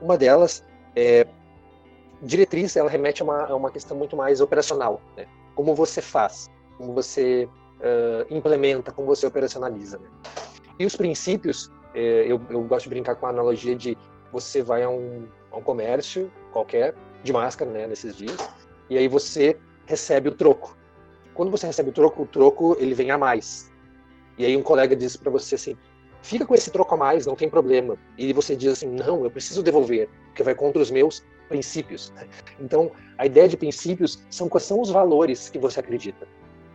[0.00, 0.64] Uma delas
[0.96, 1.26] é
[2.22, 5.26] diretriz, ela remete a uma, a uma questão muito mais operacional, né?
[5.54, 7.48] Como você faz, como você
[7.80, 9.98] uh, implementa, como você operacionaliza.
[9.98, 10.08] Né?
[10.78, 13.96] E os princípios, é, eu, eu gosto de brincar com a analogia de
[14.32, 18.36] você vai a um, a um comércio qualquer de máscara, né, nesses dias,
[18.90, 20.76] e aí você recebe o troco.
[21.32, 23.72] Quando você recebe o troco, o troco ele vem a mais.
[24.36, 25.76] E aí um colega diz para você assim:
[26.22, 27.96] fica com esse troco a mais, não tem problema.
[28.18, 32.12] E você diz assim: não, eu preciso devolver, porque vai contra os meus princípios.
[32.60, 36.26] Então, a ideia de princípios são quais são os valores que você acredita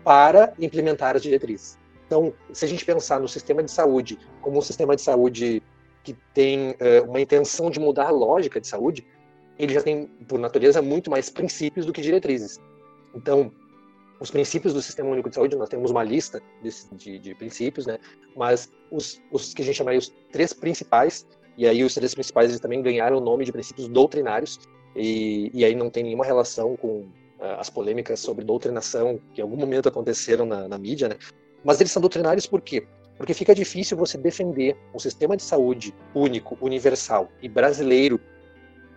[0.04, 1.78] para implementar as diretrizes.
[2.06, 5.62] Então, se a gente pensar no sistema de saúde como um sistema de saúde
[6.04, 9.06] que tem uh, uma intenção de mudar a lógica de saúde,
[9.60, 12.60] ele já tem, por natureza, muito mais princípios do que diretrizes.
[13.14, 13.52] Então,
[14.20, 17.86] os princípios do Sistema Único de Saúde, nós temos uma lista de, de, de princípios,
[17.86, 18.00] né?
[18.36, 21.28] mas os, os, que a gente chama os três principais,
[21.60, 24.58] e aí os três principais eles também ganharam o nome de princípios doutrinários,
[24.96, 29.44] e, e aí não tem nenhuma relação com uh, as polêmicas sobre doutrinação que em
[29.44, 31.18] algum momento aconteceram na, na mídia, né?
[31.62, 32.88] mas eles são doutrinários por quê?
[33.18, 38.22] Porque fica difícil você defender um sistema de saúde único, universal e brasileiro,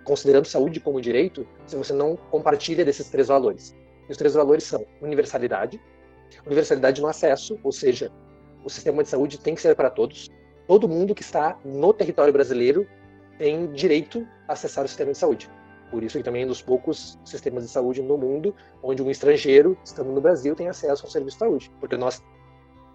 [0.05, 3.75] considerando saúde como direito, se você não compartilha desses três valores.
[4.09, 5.81] E os três valores são universalidade,
[6.47, 8.13] universalidade no acesso, ou seja,
[8.65, 10.31] o sistema de saúde tem que ser para todos.
[10.67, 12.87] Todo mundo que está no território brasileiro
[13.39, 15.51] tem direito a acessar o sistema de saúde.
[15.91, 19.11] Por isso que também é um dos poucos sistemas de saúde no mundo onde um
[19.11, 21.73] estrangeiro, estando no Brasil, tem acesso ao serviço de saúde.
[21.81, 22.23] Porque nós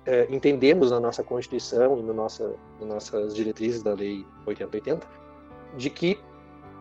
[0.05, 5.05] é, entendemos na nossa Constituição e no nossa, nas nossas diretrizes da Lei 8080
[5.75, 6.19] de que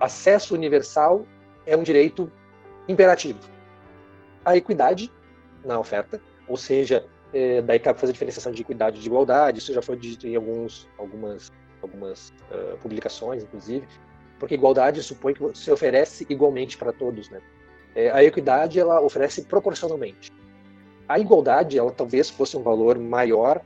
[0.00, 1.26] acesso universal
[1.66, 2.30] é um direito
[2.88, 3.56] imperativo
[4.46, 5.12] a equidade
[5.64, 9.58] na oferta, ou seja, é, daí cabe fazer a diferenciação de equidade e de igualdade,
[9.58, 13.86] isso já foi dito em alguns, algumas, algumas uh, publicações, inclusive,
[14.38, 17.40] porque igualdade supõe que você oferece igualmente para todos, né?
[17.94, 20.30] É, a equidade, ela oferece proporcionalmente.
[21.08, 23.62] A igualdade, ela talvez fosse um valor maior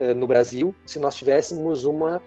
[0.00, 2.22] uh, no Brasil se nós tivéssemos uma,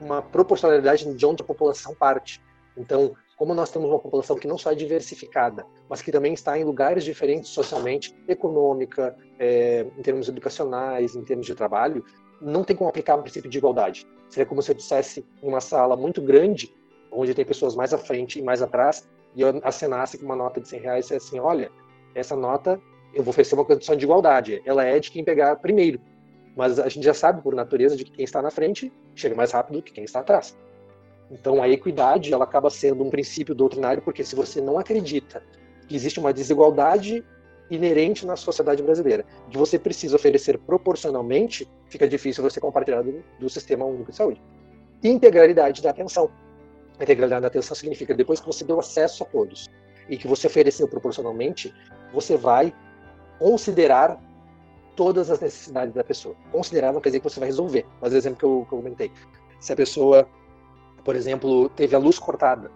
[0.00, 2.40] uma proporcionalidade de onde a população parte.
[2.76, 6.58] Então, como nós temos uma população que não só é diversificada, mas que também está
[6.58, 12.04] em lugares diferentes socialmente, econômica, é, em termos educacionais, em termos de trabalho,
[12.40, 14.04] não tem como aplicar o princípio de igualdade.
[14.28, 16.74] Seria como se eu dissesse em uma sala muito grande,
[17.12, 20.60] onde tem pessoas mais à frente e mais atrás, e eu acenasse com uma nota
[20.60, 21.70] de 100 reais e assim, olha,
[22.16, 22.80] essa nota
[23.14, 24.60] eu vou oferecer uma condição de igualdade.
[24.66, 26.00] Ela é de quem pegar primeiro.
[26.56, 29.52] Mas a gente já sabe, por natureza, de que quem está na frente chega mais
[29.52, 30.56] rápido que quem está atrás.
[31.30, 35.42] Então, a equidade ela acaba sendo um princípio doutrinário, porque se você não acredita
[35.86, 37.24] que existe uma desigualdade
[37.70, 43.50] inerente na sociedade brasileira, que você precisa oferecer proporcionalmente, fica difícil você compartilhar do, do
[43.50, 44.42] sistema único de saúde.
[45.02, 46.30] Integralidade da atenção.
[47.00, 49.68] Integralidade da atenção significa depois que você deu acesso a todos
[50.08, 51.74] e que você ofereceu proporcionalmente,
[52.12, 52.72] você vai
[53.38, 54.18] considerar
[54.96, 56.34] todas as necessidades da pessoa.
[56.50, 58.78] Considerar não quer dizer que você vai resolver, mas o exemplo que eu, que eu
[58.78, 59.12] comentei.
[59.60, 60.26] Se a pessoa
[61.08, 62.70] por exemplo, teve a luz cortada.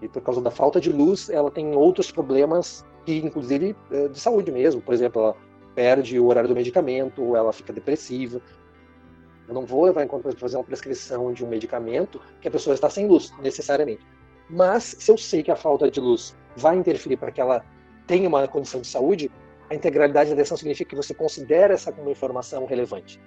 [0.00, 4.18] E por causa da falta de luz, ela tem outros problemas, que inclusive é, de
[4.18, 4.80] saúde mesmo.
[4.80, 5.36] Por exemplo, ela
[5.74, 8.40] perde o horário do medicamento, ela fica depressiva.
[9.46, 12.72] Eu não vou levar em conta fazer uma prescrição de um medicamento que a pessoa
[12.72, 14.00] está sem luz, necessariamente.
[14.48, 17.62] Mas se eu sei que a falta de luz vai interferir para que ela
[18.06, 19.30] tenha uma condição de saúde,
[19.68, 23.20] a integralidade da atenção significa que você considera essa como informação relevante.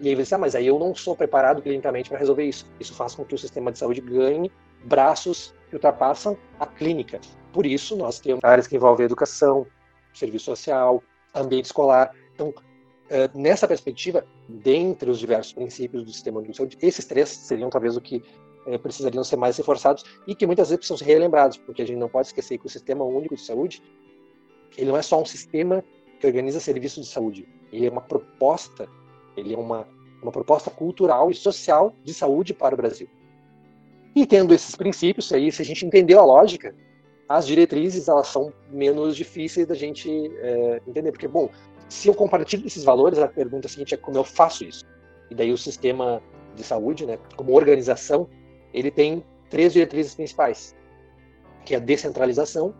[0.00, 2.66] E aí você, ah, mas aí eu não sou preparado clinicamente para resolver isso.
[2.78, 4.50] Isso faz com que o sistema de saúde ganhe
[4.84, 7.20] braços que ultrapassam a clínica.
[7.52, 9.66] Por isso, nós temos áreas que envolvem educação,
[10.14, 11.02] serviço social,
[11.34, 12.14] ambiente escolar.
[12.34, 12.54] Então,
[13.10, 17.96] eh, nessa perspectiva, dentre os diversos princípios do sistema de saúde, esses três seriam talvez
[17.96, 18.22] o que
[18.66, 21.98] eh, precisariam ser mais reforçados e que muitas vezes precisam ser relembrados, porque a gente
[21.98, 23.82] não pode esquecer que o Sistema Único de Saúde
[24.76, 25.82] ele não é só um sistema
[26.20, 28.88] que organiza serviços de saúde, ele é uma proposta
[29.38, 29.86] ele é uma,
[30.22, 33.08] uma proposta cultural e social de saúde para o Brasil.
[34.14, 36.74] E tendo esses princípios, aí, se a gente entendeu a lógica,
[37.28, 41.12] as diretrizes elas são menos difíceis da gente é, entender.
[41.12, 41.50] Porque, bom,
[41.88, 44.84] se eu compartilho esses valores, a pergunta seguinte é como eu faço isso.
[45.30, 46.22] E daí o sistema
[46.54, 48.28] de saúde, né, como organização,
[48.72, 50.74] ele tem três diretrizes principais,
[51.64, 52.74] que é a descentralização,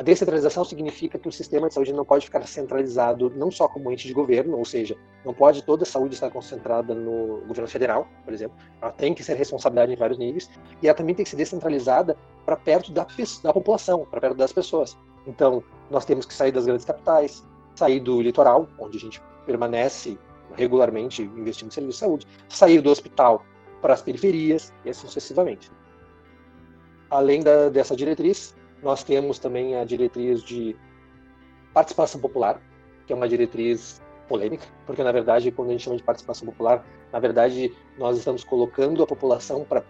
[0.00, 3.92] a descentralização significa que o sistema de saúde não pode ficar centralizado não só como
[3.92, 8.08] ente de governo, ou seja, não pode toda a saúde estar concentrada no governo federal,
[8.24, 8.56] por exemplo.
[8.80, 10.48] Ela tem que ser responsabilidade em vários níveis
[10.82, 13.06] e ela também tem que ser descentralizada para perto da,
[13.42, 14.96] da população, para perto das pessoas.
[15.26, 20.18] Então, nós temos que sair das grandes capitais, sair do litoral, onde a gente permanece
[20.56, 23.44] regularmente investindo em serviço de saúde, sair do hospital
[23.82, 25.70] para as periferias e assim sucessivamente.
[27.10, 30.76] Além da, dessa diretriz, nós temos também a diretriz de
[31.72, 32.60] participação popular,
[33.06, 36.84] que é uma diretriz polêmica, porque na verdade, quando a gente chama de participação popular,
[37.12, 39.82] na verdade, nós estamos colocando a população para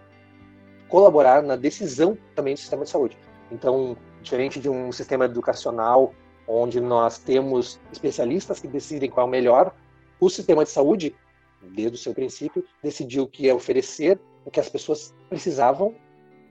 [0.89, 3.17] colaborar na decisão também do sistema de saúde.
[3.51, 6.13] Então, diferente de um sistema educacional
[6.47, 9.73] onde nós temos especialistas que decidem qual é o melhor,
[10.19, 11.15] o sistema de saúde,
[11.61, 15.95] desde o seu princípio, decidiu que é oferecer o que as pessoas precisavam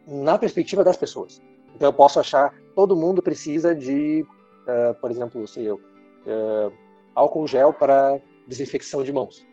[0.06, 1.42] na perspectiva das pessoas.
[1.80, 6.70] Então eu posso achar todo mundo precisa de, uh, por exemplo, sei eu, uh,
[7.14, 9.46] álcool gel para desinfecção de mãos.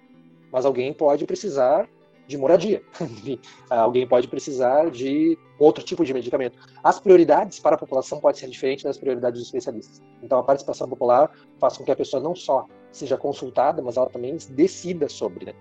[0.52, 1.88] Mas alguém pode precisar
[2.28, 2.84] de moradia.
[3.72, 6.60] alguém pode precisar de outro tipo de medicamento.
[6.84, 10.04] As prioridades para a população podem ser diferentes das prioridades dos especialistas.
[10.22, 14.10] Então, a participação popular faz com que a pessoa não só seja consultada, mas ela
[14.10, 15.46] também decida sobre.
[15.46, 15.54] Né?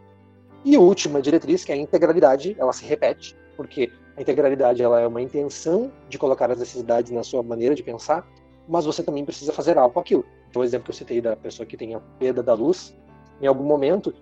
[0.64, 5.00] E a última diretriz, que é a integralidade, ela se repete, porque a integralidade ela
[5.00, 8.26] é uma intenção de colocar as necessidades na sua maneira de pensar,
[8.66, 10.24] mas você também precisa fazer algo com aquilo.
[10.48, 12.96] Então, o exemplo que eu citei da pessoa que tem a perda da luz,
[13.40, 14.14] em algum momento,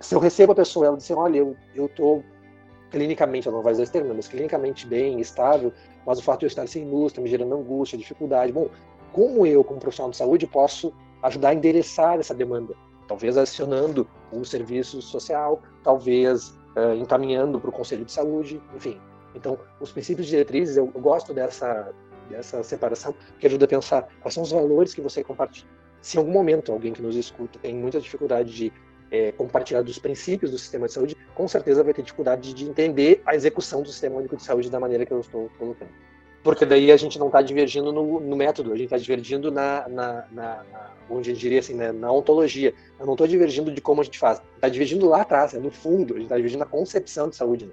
[0.00, 2.22] se eu recebo a pessoa, ela diz olha, eu, eu tô
[2.90, 5.72] clinicamente, ela não vai usar esse termo, mas clinicamente bem, estável,
[6.06, 8.52] mas o fato de eu estar sem luz está me gerando angústia, dificuldade.
[8.52, 8.68] Bom,
[9.12, 12.74] como eu, como profissional de saúde, posso ajudar a endereçar essa demanda?
[13.06, 19.00] Talvez acionando um serviço social, talvez uh, encaminhando para o Conselho de Saúde, enfim,
[19.34, 21.92] então, os princípios diretrizes, eu, eu gosto dessa,
[22.28, 25.68] dessa separação, que ajuda a pensar quais são os valores que você compartilha.
[26.00, 28.72] Se em algum momento alguém que nos escuta tem muita dificuldade de
[29.10, 33.20] é, compartilhar dos princípios do sistema de saúde, com certeza vai ter dificuldade de entender
[33.26, 35.90] a execução do sistema único de saúde da maneira que eu estou colocando.
[36.42, 39.86] porque daí a gente não está divergindo no, no, método, a gente está divergindo na,
[39.88, 42.72] na, na, na, onde gente diria assim, né, na ontologia.
[42.98, 45.70] Eu não estou divergindo de como a gente faz, está divergindo lá atrás, é no
[45.70, 47.66] fundo, a gente está divergindo na concepção de saúde.
[47.66, 47.72] Né?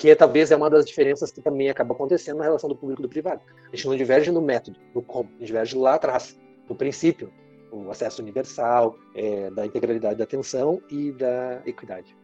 [0.00, 3.04] Que talvez é uma das diferenças que também acaba acontecendo na relação do público e
[3.04, 3.42] do privado.
[3.70, 7.30] A gente não diverge no método, no como, a gente diverge lá atrás, no princípio,
[7.70, 12.16] o acesso universal, é, da integralidade da atenção e da equidade.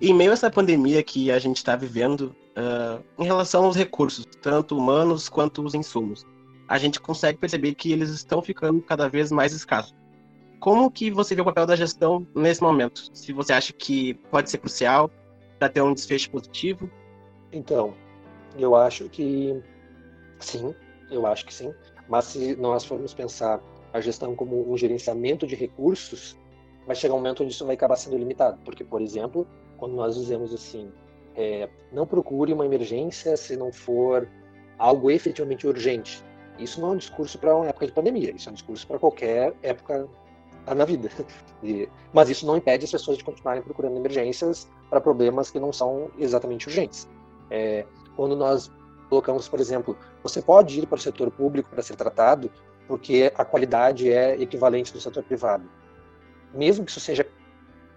[0.00, 4.24] Em meio a essa pandemia que a gente está vivendo, uh, em relação aos recursos,
[4.40, 6.24] tanto humanos quanto os insumos,
[6.68, 9.92] a gente consegue perceber que eles estão ficando cada vez mais escassos.
[10.60, 13.10] Como que você vê o papel da gestão nesse momento?
[13.12, 15.10] Se você acha que pode ser crucial
[15.62, 16.90] para ter um desfecho positivo?
[17.52, 17.94] Então,
[18.58, 19.62] eu acho que
[20.40, 20.74] sim,
[21.08, 21.72] eu acho que sim.
[22.08, 26.36] Mas se nós formos pensar a gestão como um gerenciamento de recursos,
[26.84, 28.58] vai chegar um momento onde isso vai acabar sendo limitado.
[28.64, 29.46] Porque, por exemplo,
[29.76, 30.90] quando nós dizemos assim,
[31.36, 34.28] é, não procure uma emergência se não for
[34.78, 36.24] algo efetivamente urgente.
[36.58, 38.98] Isso não é um discurso para uma época de pandemia, isso é um discurso para
[38.98, 40.08] qualquer época
[40.74, 41.08] na vida.
[41.64, 45.72] E, mas isso não impede as pessoas de continuarem procurando emergências para problemas que não
[45.72, 47.08] são exatamente urgentes.
[47.50, 48.70] É, quando nós
[49.08, 52.50] colocamos, por exemplo, você pode ir para o setor público para ser tratado
[52.86, 55.64] porque a qualidade é equivalente do setor privado.
[56.52, 57.26] Mesmo que isso seja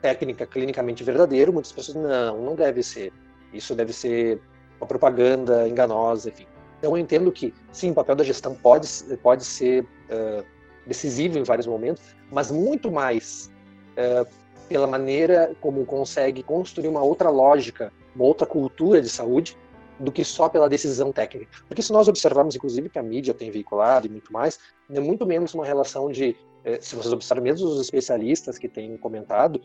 [0.01, 3.11] técnica clinicamente verdadeiro, muitas pessoas não, não deve ser.
[3.51, 4.41] Isso deve ser
[4.79, 6.47] uma propaganda enganosa, enfim.
[6.79, 8.87] Então eu entendo que sim, o papel da gestão pode
[9.21, 10.45] pode ser uh,
[10.87, 13.51] decisivo em vários momentos, mas muito mais
[13.97, 19.57] uh, pela maneira como consegue construir uma outra lógica, uma outra cultura de saúde,
[19.99, 21.49] do que só pela decisão técnica.
[21.67, 25.25] Porque se nós observarmos, inclusive, que a mídia tem veiculado e muito mais, é muito
[25.25, 29.61] menos uma relação de, eh, se vocês observarem mesmo os especialistas que têm comentado,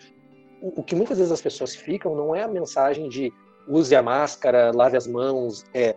[0.63, 3.33] o, que muitas vezes as pessoas ficam não é a mensagem de
[3.67, 5.97] use a máscara, lave as mãos, é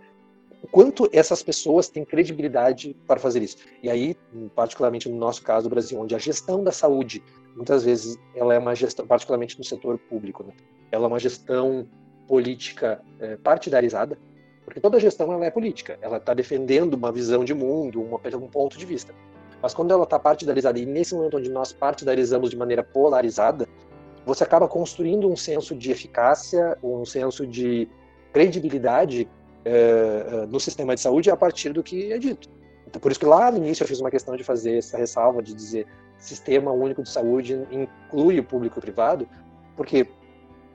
[0.63, 3.58] o quanto essas pessoas têm credibilidade para fazer isso.
[3.84, 4.15] E aí,
[4.56, 7.21] particularmente no nosso caso do Brasil, onde a gestão da saúde,
[7.54, 10.54] muitas vezes, ela é uma gestão, particularmente no setor público, né?
[10.89, 11.86] ela é uma gestão
[12.30, 14.17] política é, partidarizada,
[14.63, 18.47] porque toda gestão ela é política, ela está defendendo uma visão de mundo, uma, um
[18.47, 19.13] ponto de vista.
[19.62, 23.67] Mas quando ela está partidarizada, e nesse momento onde nós partidarizamos de maneira polarizada,
[24.26, 27.89] você acaba construindo um senso de eficácia, um senso de
[28.32, 29.28] credibilidade
[29.65, 32.49] é, no sistema de saúde a partir do que é dito.
[32.88, 35.41] Então, por isso que lá no início eu fiz uma questão de fazer essa ressalva,
[35.41, 39.28] de dizer sistema único de saúde inclui o público e o privado,
[39.76, 40.08] porque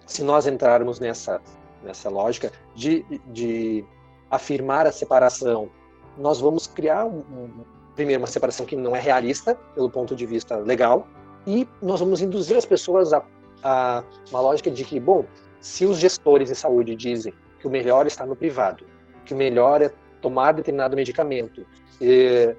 [0.07, 1.40] se nós entrarmos nessa,
[1.83, 3.85] nessa lógica de, de
[4.31, 5.70] afirmar a separação,
[6.16, 10.27] nós vamos criar, um, um, primeiro, uma separação que não é realista, pelo ponto de
[10.27, 11.07] vista legal,
[11.46, 13.24] e nós vamos induzir as pessoas a,
[13.62, 15.24] a uma lógica de que, bom,
[15.61, 18.85] se os gestores de saúde dizem que o melhor está no privado,
[19.25, 19.90] que o melhor é
[20.21, 21.66] tomar determinado medicamento,
[22.01, 22.55] e,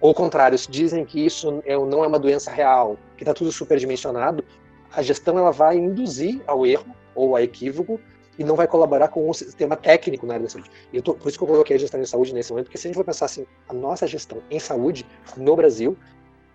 [0.00, 3.50] ou contrário, se dizem que isso é, não é uma doença real, que está tudo
[3.50, 4.44] superdimensionado,
[4.92, 8.00] a gestão ela vai induzir ao erro ou a equívoco
[8.38, 10.70] e não vai colaborar com o sistema técnico na área da saúde.
[10.92, 12.86] E tô, por isso que eu coloquei a gestão em saúde nesse momento, porque se
[12.86, 15.04] a gente for pensar assim, a nossa gestão em saúde
[15.36, 15.96] no Brasil,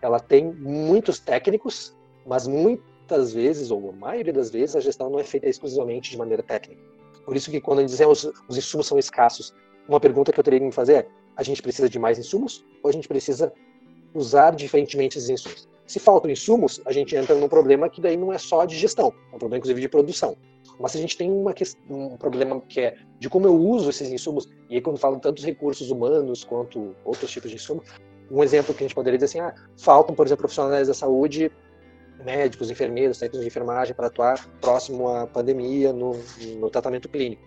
[0.01, 5.19] ela tem muitos técnicos, mas muitas vezes, ou a maioria das vezes, a gestão não
[5.19, 6.81] é feita exclusivamente de maneira técnica.
[7.25, 9.53] Por isso que quando dizemos os, os insumos são escassos,
[9.87, 12.65] uma pergunta que eu teria que me fazer é, a gente precisa de mais insumos
[12.81, 13.51] ou a gente precisa
[14.13, 15.67] usar diferentemente esses insumos?
[15.85, 19.13] Se faltam insumos, a gente entra num problema que daí não é só de gestão,
[19.31, 20.37] é um problema inclusive de produção.
[20.79, 21.53] Mas se a gente tem uma
[21.89, 25.43] um problema que é de como eu uso esses insumos, e aí quando falo tantos
[25.43, 27.85] recursos humanos quanto outros tipos de insumos,
[28.31, 31.51] um exemplo que a gente poderia dizer assim, ah, faltam, por exemplo, profissionais da saúde,
[32.23, 36.19] médicos, enfermeiros, técnicos de enfermagem para atuar próximo à pandemia no,
[36.59, 37.43] no tratamento clínico.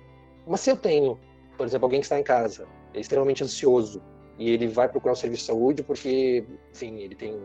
[0.47, 1.19] Mas se eu tenho,
[1.57, 4.03] por exemplo, alguém que está em casa, é extremamente ansioso,
[4.39, 7.39] e ele vai procurar um serviço de saúde porque, enfim, ele tem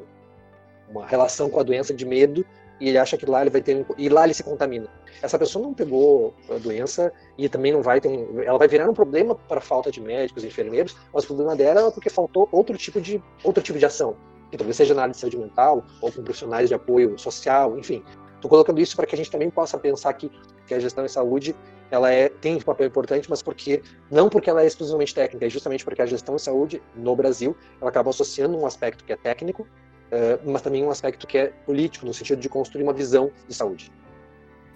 [0.90, 2.46] uma relação com a doença de medo
[2.80, 4.90] e ele acha que lá ele vai ter e lá ele se contamina.
[5.22, 8.10] Essa pessoa não pegou a doença e também não vai ter,
[8.44, 11.92] ela vai virar um problema para falta de médicos enfermeiros, mas o problema dela é
[11.92, 14.18] porque faltou outro tipo de outro tipo de ação,
[14.52, 18.04] que talvez seja na área de saúde mental ou com profissionais de apoio social, enfim.
[18.36, 20.30] Estou colocando isso para que a gente também possa pensar que,
[20.68, 21.56] que a gestão em saúde
[21.90, 25.50] ela é, tem um papel importante, mas porque não porque ela é exclusivamente técnica, é
[25.50, 29.16] justamente porque a gestão em saúde no Brasil ela acaba associando um aspecto que é
[29.16, 29.68] técnico
[30.12, 33.56] uh, mas também um aspecto que é político, no sentido de construir uma visão de
[33.56, 33.92] saúde.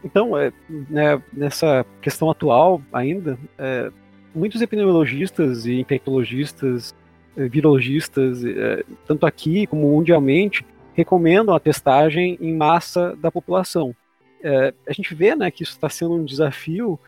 [0.03, 3.91] Então, é, né, nessa questão atual ainda, é,
[4.33, 6.93] muitos epidemiologistas e infectologistas,
[7.35, 13.95] virologistas, é, tanto aqui como mundialmente, recomendam a testagem em massa da população.
[14.41, 16.99] É, a gente vê né, que isso está sendo um desafio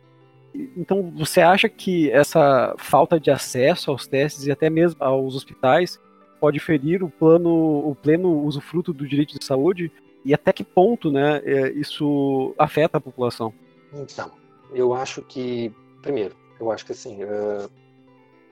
[0.76, 6.00] Então, você acha que essa falta de acesso aos testes e até mesmo aos hospitais
[6.40, 7.50] pode ferir o plano,
[7.90, 9.92] o pleno usufruto do direito de saúde?
[10.26, 11.42] E até que ponto, né,
[11.76, 13.54] isso afeta a população?
[13.94, 14.32] Então,
[14.74, 15.72] eu acho que,
[16.02, 17.70] primeiro, eu acho que assim, uh,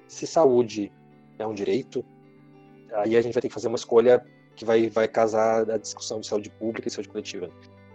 [0.07, 0.91] se saúde
[1.37, 2.03] é um direito,
[2.93, 4.23] aí a gente vai ter que fazer uma escolha
[4.55, 7.49] que vai, vai casar a discussão de saúde pública e saúde coletiva.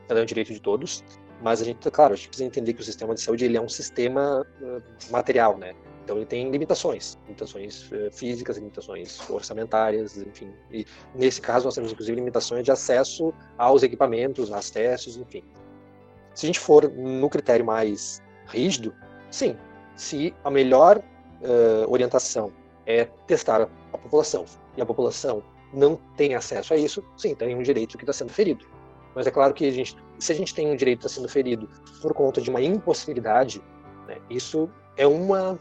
[0.09, 1.03] Ela é um direito de todos,
[1.43, 3.61] mas a gente, claro, a gente precisa entender que o sistema de saúde ele é
[3.61, 5.74] um sistema uh, material, né?
[6.05, 10.53] Então ele tem limitações, limitações uh, físicas, limitações orçamentárias, enfim.
[10.70, 10.84] E
[11.14, 15.43] nesse caso nós temos inclusive limitações de acesso aos equipamentos, aos testes, enfim.
[16.34, 18.95] Se a gente for no critério mais rígido,
[19.30, 19.57] sim,
[19.97, 22.53] se a melhor uh, orientação
[22.87, 24.45] é testar a população
[24.76, 28.33] e a população não tem acesso a isso, sim, tem um direito que está sendo
[28.33, 28.66] ferido.
[29.14, 31.28] Mas é claro que a gente, se a gente tem um direito que está sendo
[31.28, 31.68] ferido
[32.01, 33.62] por conta de uma impossibilidade,
[34.07, 35.59] né, isso é uma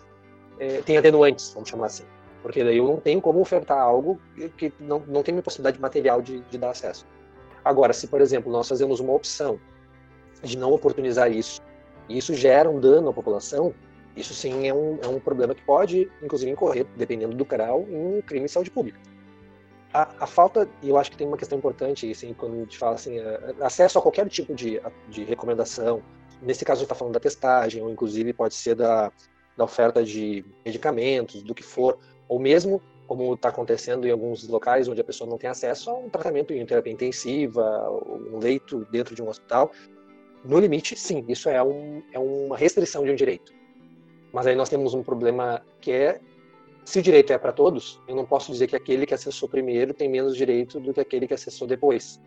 [0.60, 2.04] é, tem atenuantes, vamos chamar assim,
[2.42, 4.20] porque daí eu não tenho como ofertar algo
[4.58, 7.06] que não, não tem uma possibilidade material de, de dar acesso.
[7.64, 9.60] Agora, se por exemplo nós fazemos uma opção
[10.44, 11.62] de não oportunizar isso,
[12.08, 13.74] e isso gera um dano à população,
[14.20, 18.22] isso sim é um, é um problema que pode, inclusive, incorrer, dependendo do grau, em
[18.22, 19.00] crime de saúde pública.
[19.94, 22.78] A, a, falta, e eu acho que tem uma questão importante, assim, quando a gente
[22.78, 23.18] fala assim,
[23.62, 26.04] acesso a qualquer tipo de, de recomendação,
[26.42, 29.12] nesse caso a gente está falando da testagem, ou inclusive pode ser da,
[29.58, 31.98] da oferta de medicamentos, do que for,
[32.28, 35.98] ou mesmo, como está acontecendo em alguns locais onde a pessoa não tem acesso a
[35.98, 37.90] um tratamento em terapia intensiva,
[38.32, 39.72] um leito dentro de um hospital,
[40.44, 43.59] no limite, sim, isso é, um, é uma restrição de um direito.
[44.32, 46.20] Mas aí nós temos um problema que é
[46.90, 49.94] se o direito é para todos, eu não posso dizer que aquele que acessou primeiro
[49.94, 52.20] tem menos direito do que aquele que acessou depois.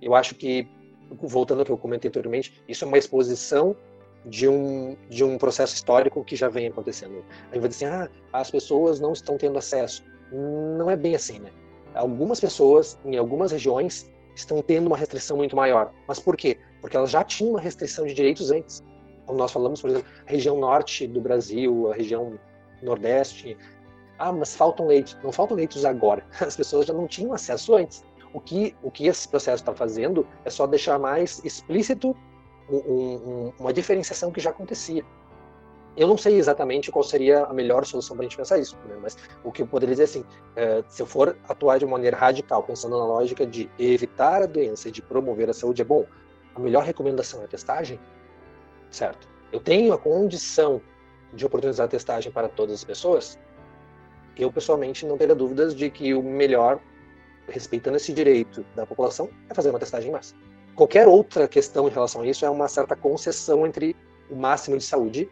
[0.00, 0.68] Eu acho que,
[1.20, 3.76] voltando ao que eu comentei anteriormente, isso é uma exposição
[4.24, 7.24] de um, de um processo histórico que já vem acontecendo.
[7.50, 10.04] Aí vai dizer assim, ah, as pessoas não estão tendo acesso.
[10.30, 11.50] Não é bem assim, né?
[11.94, 15.92] Algumas pessoas, em algumas regiões, estão tendo uma restrição muito maior.
[16.06, 16.56] Mas por quê?
[16.80, 18.82] Porque elas já tinham uma restrição de direitos antes.
[19.26, 22.38] Como nós falamos, por exemplo, região norte do Brasil, a região
[22.82, 23.56] nordeste.
[24.18, 25.16] Ah, mas faltam leitos.
[25.22, 26.24] Não faltam leitos agora.
[26.40, 28.04] As pessoas já não tinham acesso antes.
[28.34, 32.16] O que, o que esse processo está fazendo é só deixar mais explícito
[32.70, 35.04] um, um, uma diferenciação que já acontecia.
[35.94, 38.96] Eu não sei exatamente qual seria a melhor solução para a gente pensar isso, né?
[39.00, 40.24] mas o que eu poderia dizer assim,
[40.56, 44.88] é, se eu for atuar de maneira radical, pensando na lógica de evitar a doença
[44.88, 46.06] e de promover a saúde, é bom.
[46.54, 48.00] A melhor recomendação é a testagem,
[48.92, 49.28] certo?
[49.50, 50.80] Eu tenho a condição
[51.32, 53.38] de oportunizar a testagem para todas as pessoas,
[54.36, 56.80] eu pessoalmente não teria dúvidas de que o melhor,
[57.48, 60.34] respeitando esse direito da população, é fazer uma testagem em massa.
[60.74, 63.94] Qualquer outra questão em relação a isso é uma certa concessão entre
[64.30, 65.28] o máximo de saúde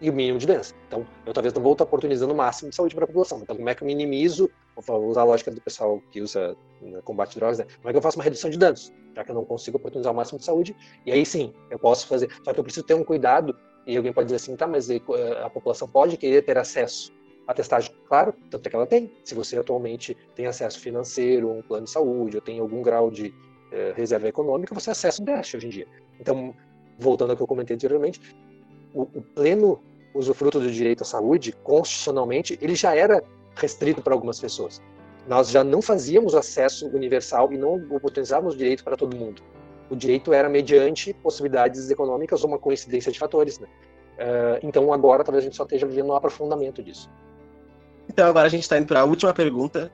[0.00, 0.74] e o mínimo de doença.
[0.88, 3.40] Então, eu talvez não vou estar oportunizando o máximo de saúde para a população.
[3.42, 7.02] Então, como é que eu minimizo, vou usar a lógica do pessoal que usa no
[7.02, 7.66] combate de drogas, né?
[7.76, 10.12] como é que eu faço uma redução de danos, já que eu não consigo oportunizar
[10.12, 12.30] o máximo de saúde, e aí sim, eu posso fazer.
[12.44, 13.56] Só que eu preciso ter um cuidado
[13.86, 15.00] e alguém pode dizer assim, tá, mas eh,
[15.42, 17.12] a população pode querer ter acesso
[17.46, 17.92] à testagem?
[18.06, 19.10] Claro, tanto é que ela tem.
[19.24, 23.34] Se você atualmente tem acesso financeiro, um plano de saúde, ou tem algum grau de
[23.72, 25.86] eh, reserva econômica, você acessa um teste hoje em dia.
[26.20, 26.54] Então,
[26.98, 28.20] voltando ao que eu comentei anteriormente,
[28.94, 29.80] o, o pleno
[30.14, 33.22] usufruto do direito à saúde, constitucionalmente, ele já era
[33.54, 34.82] restrito para algumas pessoas.
[35.30, 39.40] Nós já não fazíamos acesso universal e não oportunizávamos o direito para todo mundo
[39.90, 43.66] o direito era mediante possibilidades econômicas ou uma coincidência de fatores, né?
[44.16, 47.10] Uh, então agora talvez a gente só esteja vivendo um aprofundamento disso.
[48.08, 49.90] Então agora a gente está indo para a última pergunta,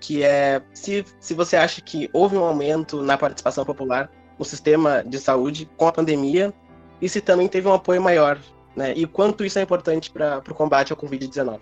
[0.00, 5.02] que é se, se você acha que houve um aumento na participação popular no sistema
[5.02, 6.54] de saúde com a pandemia
[7.00, 8.38] e se também teve um apoio maior,
[8.76, 8.92] né?
[8.94, 11.58] E quanto isso é importante para o combate ao Covid-19?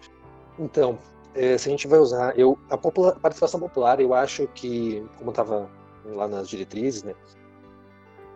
[0.59, 0.99] Então,
[1.35, 5.71] eh, se a gente vai usar, eu a, participação popular, eu acho que, como estava
[6.05, 7.15] lá nas diretrizes, né,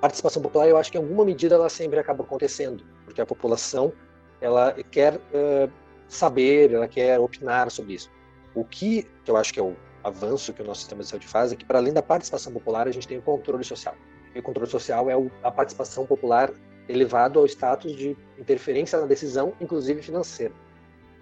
[0.00, 3.92] participação popular, eu acho que em alguma medida ela sempre acaba acontecendo, porque a população
[4.40, 5.70] ela quer uh,
[6.08, 8.10] saber, ela quer opinar sobre isso.
[8.54, 9.74] O que, eu acho que é o
[10.04, 12.86] avanço que o nosso sistema de saúde faz é que, para além da participação popular,
[12.86, 13.94] a gente tem o controle social.
[14.34, 16.52] E o controle social é a participação popular
[16.88, 20.54] elevado ao status de interferência na decisão, inclusive financeira.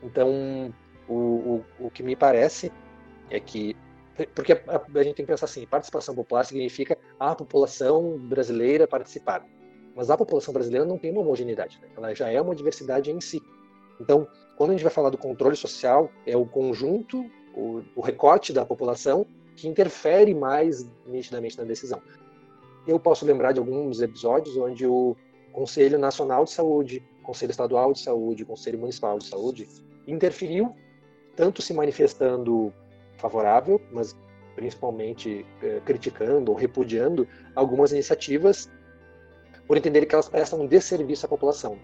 [0.02, 0.74] Então,
[1.08, 2.72] o, o, o que me parece
[3.30, 3.76] é que
[4.34, 9.44] porque a, a, gente tem que pensar assim, participação popular significa a população brasileira participar.
[9.96, 11.88] Mas a população brasileira não tem uma homogeneidade, né?
[11.96, 13.42] ela já é uma diversidade em si.
[14.00, 14.26] Então,
[14.56, 17.24] quando a gente vai falar do controle social, é o conjunto,
[17.54, 19.26] o, o recorte da população
[19.56, 22.00] que interfere mais nitidamente na decisão.
[22.86, 25.16] Eu posso lembrar de alguns episódios onde o
[25.52, 29.68] Conselho Nacional de Saúde, Conselho Estadual de Saúde, Conselho Municipal de Saúde,
[30.06, 30.74] interferiu,
[31.36, 32.72] tanto se manifestando
[33.16, 34.16] favorável, mas
[34.54, 38.70] principalmente eh, criticando ou repudiando algumas iniciativas
[39.66, 41.78] por entender que elas prestam um desserviço à população.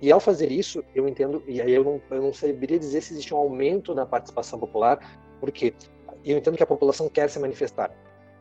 [0.00, 3.12] E ao fazer isso, eu entendo, e aí eu não, eu não saberia dizer se
[3.14, 4.98] existe um aumento na participação popular,
[5.40, 5.74] porque
[6.24, 7.90] eu entendo que a população quer se manifestar.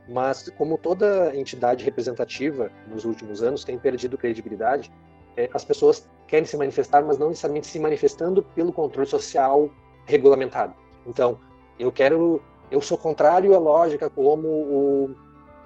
[0.09, 4.91] Mas, como toda entidade representativa nos últimos anos tem perdido credibilidade,
[5.38, 9.69] é, as pessoas querem se manifestar, mas não necessariamente se manifestando pelo controle social
[10.12, 10.74] regulamentado.
[11.07, 11.39] Então,
[11.80, 15.16] eu quero, eu sou contrário à lógica como o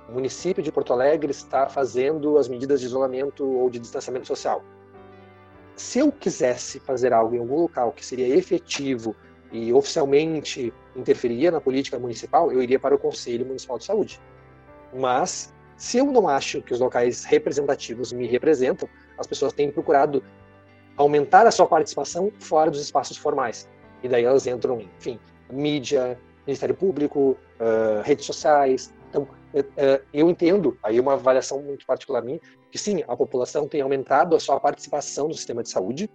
[0.10, 4.64] município de Porto Alegre está fazendo as medidas de isolamento ou de distanciamento social.
[5.76, 9.16] Se eu quisesse fazer algo em algum local que seria efetivo
[9.52, 14.22] e oficialmente interferia na política municipal, eu iria para o Conselho Municipal de Saúde.
[14.93, 18.88] Mas, se eu não acho que os locais representativos me representam,
[19.18, 20.24] as pessoas têm procurado
[20.96, 23.68] aumentar a sua participação fora dos espaços formais.
[24.06, 25.20] E daí elas entram enfim,
[25.51, 28.93] mídia, Ministério Público, uh, redes sociais.
[29.10, 32.39] Então, uh, eu entendo, aí uma avaliação muito particular minha,
[32.72, 36.08] que sim, a população tem aumentado a sua participação no sistema de saúde,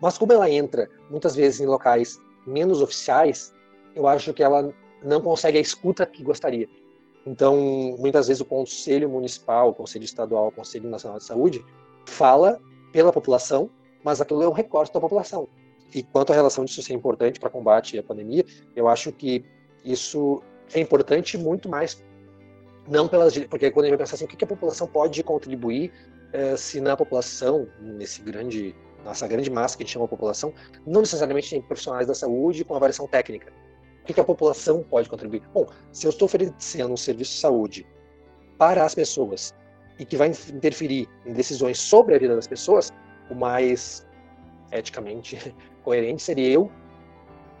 [0.00, 3.52] mas como ela entra muitas vezes em locais menos oficiais,
[3.94, 4.74] eu acho que ela
[5.04, 6.68] não consegue a escuta que gostaria.
[7.24, 7.56] Então,
[7.96, 11.64] muitas vezes o Conselho Municipal, o Conselho Estadual, o Conselho Nacional de Saúde
[12.06, 12.60] fala
[12.92, 13.70] pela população,
[14.02, 15.48] mas aquilo é um recorte da população.
[15.94, 18.44] E quanto à relação disso ser importante para combate à pandemia,
[18.76, 19.44] eu acho que
[19.84, 20.42] isso
[20.74, 22.02] é importante muito mais
[22.88, 25.92] não pelas porque quando a gente vai pensar assim, o que a população pode contribuir
[26.32, 28.74] eh, se na população nesse grande
[29.04, 30.52] nossa grande massa que a gente chama a população,
[30.86, 33.52] não necessariamente tem profissionais da saúde com avaliação técnica.
[34.02, 35.42] O que a população pode contribuir?
[35.52, 37.86] Bom, se eu estou oferecendo um serviço de saúde
[38.56, 39.54] para as pessoas
[39.98, 42.90] e que vai interferir em decisões sobre a vida das pessoas,
[43.30, 44.06] o mais
[44.72, 45.54] eticamente
[45.88, 46.70] coerente seria eu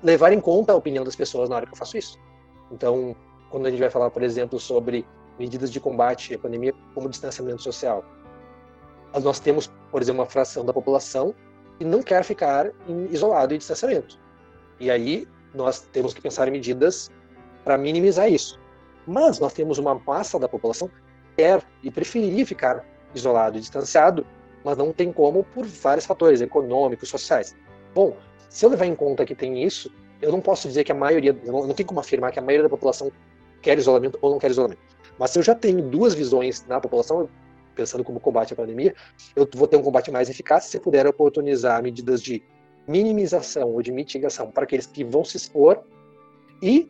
[0.02, 2.18] levar em conta a opinião das pessoas na hora que eu faço isso.
[2.70, 3.16] Então,
[3.48, 5.06] quando a gente vai falar, por exemplo, sobre
[5.38, 8.04] medidas de combate à pandemia como distanciamento social,
[9.24, 11.34] nós temos, por exemplo, uma fração da população
[11.78, 14.20] que não quer ficar em isolado e distanciamento.
[14.78, 17.10] E aí nós temos que pensar em medidas
[17.64, 18.60] para minimizar isso.
[19.06, 20.94] Mas nós temos uma massa da população que
[21.38, 24.26] quer e preferiria ficar isolado e distanciado,
[24.62, 27.56] mas não tem como por vários fatores econômicos, sociais.
[27.98, 28.16] Bom,
[28.48, 29.92] se eu levar em conta que tem isso,
[30.22, 32.62] eu não posso dizer que a maioria, não, não tem como afirmar que a maioria
[32.62, 33.10] da população
[33.60, 34.80] quer isolamento ou não quer isolamento.
[35.18, 37.28] Mas se eu já tenho duas visões na população,
[37.74, 38.94] pensando como combate à pandemia,
[39.34, 42.40] eu vou ter um combate mais eficaz se puder oportunizar medidas de
[42.86, 45.82] minimização ou de mitigação para aqueles que vão se expor
[46.62, 46.88] e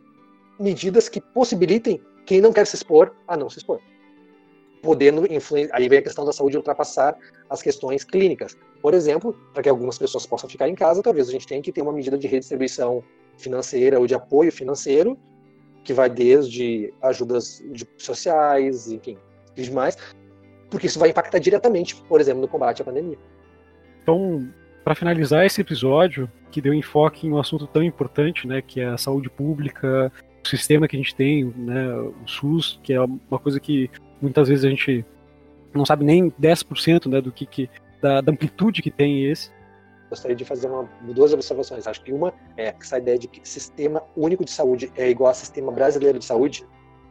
[0.61, 3.81] medidas que possibilitem quem não quer se expor a não se expor.
[4.83, 7.17] Podendo influenciar, aí vem a questão da saúde ultrapassar
[7.49, 8.59] as questões clínicas.
[8.81, 11.73] Por exemplo, para que algumas pessoas possam ficar em casa, talvez a gente tenha que
[11.73, 13.03] ter uma medida de redistribuição
[13.37, 15.19] financeira ou de apoio financeiro,
[15.83, 17.63] que vai desde ajudas
[17.97, 19.17] sociais, enfim,
[19.57, 19.97] e demais,
[20.71, 23.19] porque isso vai impactar diretamente, por exemplo, no combate à pandemia.
[24.03, 24.49] Então,
[24.85, 28.89] para finalizar esse episódio, que deu enfoque em um assunto tão importante, né, que é
[28.89, 30.13] a saúde pública,
[30.45, 34.49] o sistema que a gente tem, né, o SUS, que é uma coisa que muitas
[34.49, 35.05] vezes a gente
[35.75, 37.69] não sabe nem 10% né, do que, que
[38.01, 39.51] da, da, amplitude que tem esse.
[40.09, 41.87] Gostaria de fazer uma, duas observações.
[41.87, 45.35] Acho que uma é essa ideia de que sistema único de saúde é igual ao
[45.35, 46.67] sistema brasileiro de saúde.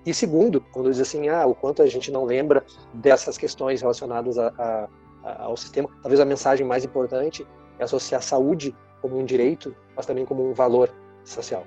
[0.06, 2.64] E segundo, quando diz assim, ah, o quanto a gente não lembra
[2.94, 4.90] dessas questões relacionadas a, a,
[5.24, 7.46] a, ao sistema, talvez a mensagem mais importante
[7.78, 10.90] é associar a saúde como um direito, mas também como um valor
[11.24, 11.66] social.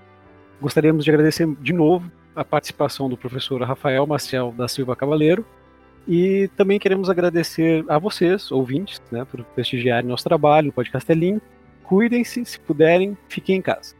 [0.60, 5.44] Gostaríamos de agradecer de novo a participação do professor Rafael Maciel da Silva Cavaleiro
[6.06, 11.14] e também queremos agradecer a vocês, ouvintes, né, por prestigiarem nosso trabalho, o podcast é
[11.14, 11.44] limpo.
[11.84, 13.94] Cuidem-se, se puderem, fiquem em casa.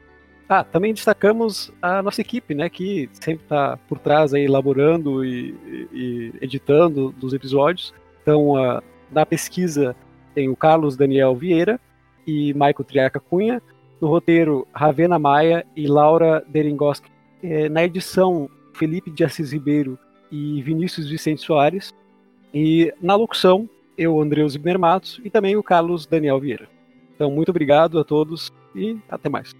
[0.48, 5.54] Ah, também destacamos a nossa equipe, né, que sempre está por trás aí elaborando e,
[5.92, 7.94] e, editando dos episódios.
[8.22, 9.94] Então, uh, na pesquisa
[10.34, 11.80] tem o Carlos Daniel Vieira
[12.26, 13.62] e Michael Triaca Cunha.
[14.00, 17.10] No roteiro, Ravena Maia e Laura Deringoski.
[17.42, 19.98] É, na edição, Felipe de Assis Ribeiro
[20.30, 21.94] e Vinícius Vicente Soares.
[22.52, 26.68] E na locução, eu, Andreus Zibner Matos, e também o Carlos Daniel Vieira.
[27.14, 29.54] Então, muito obrigado a todos e até mais.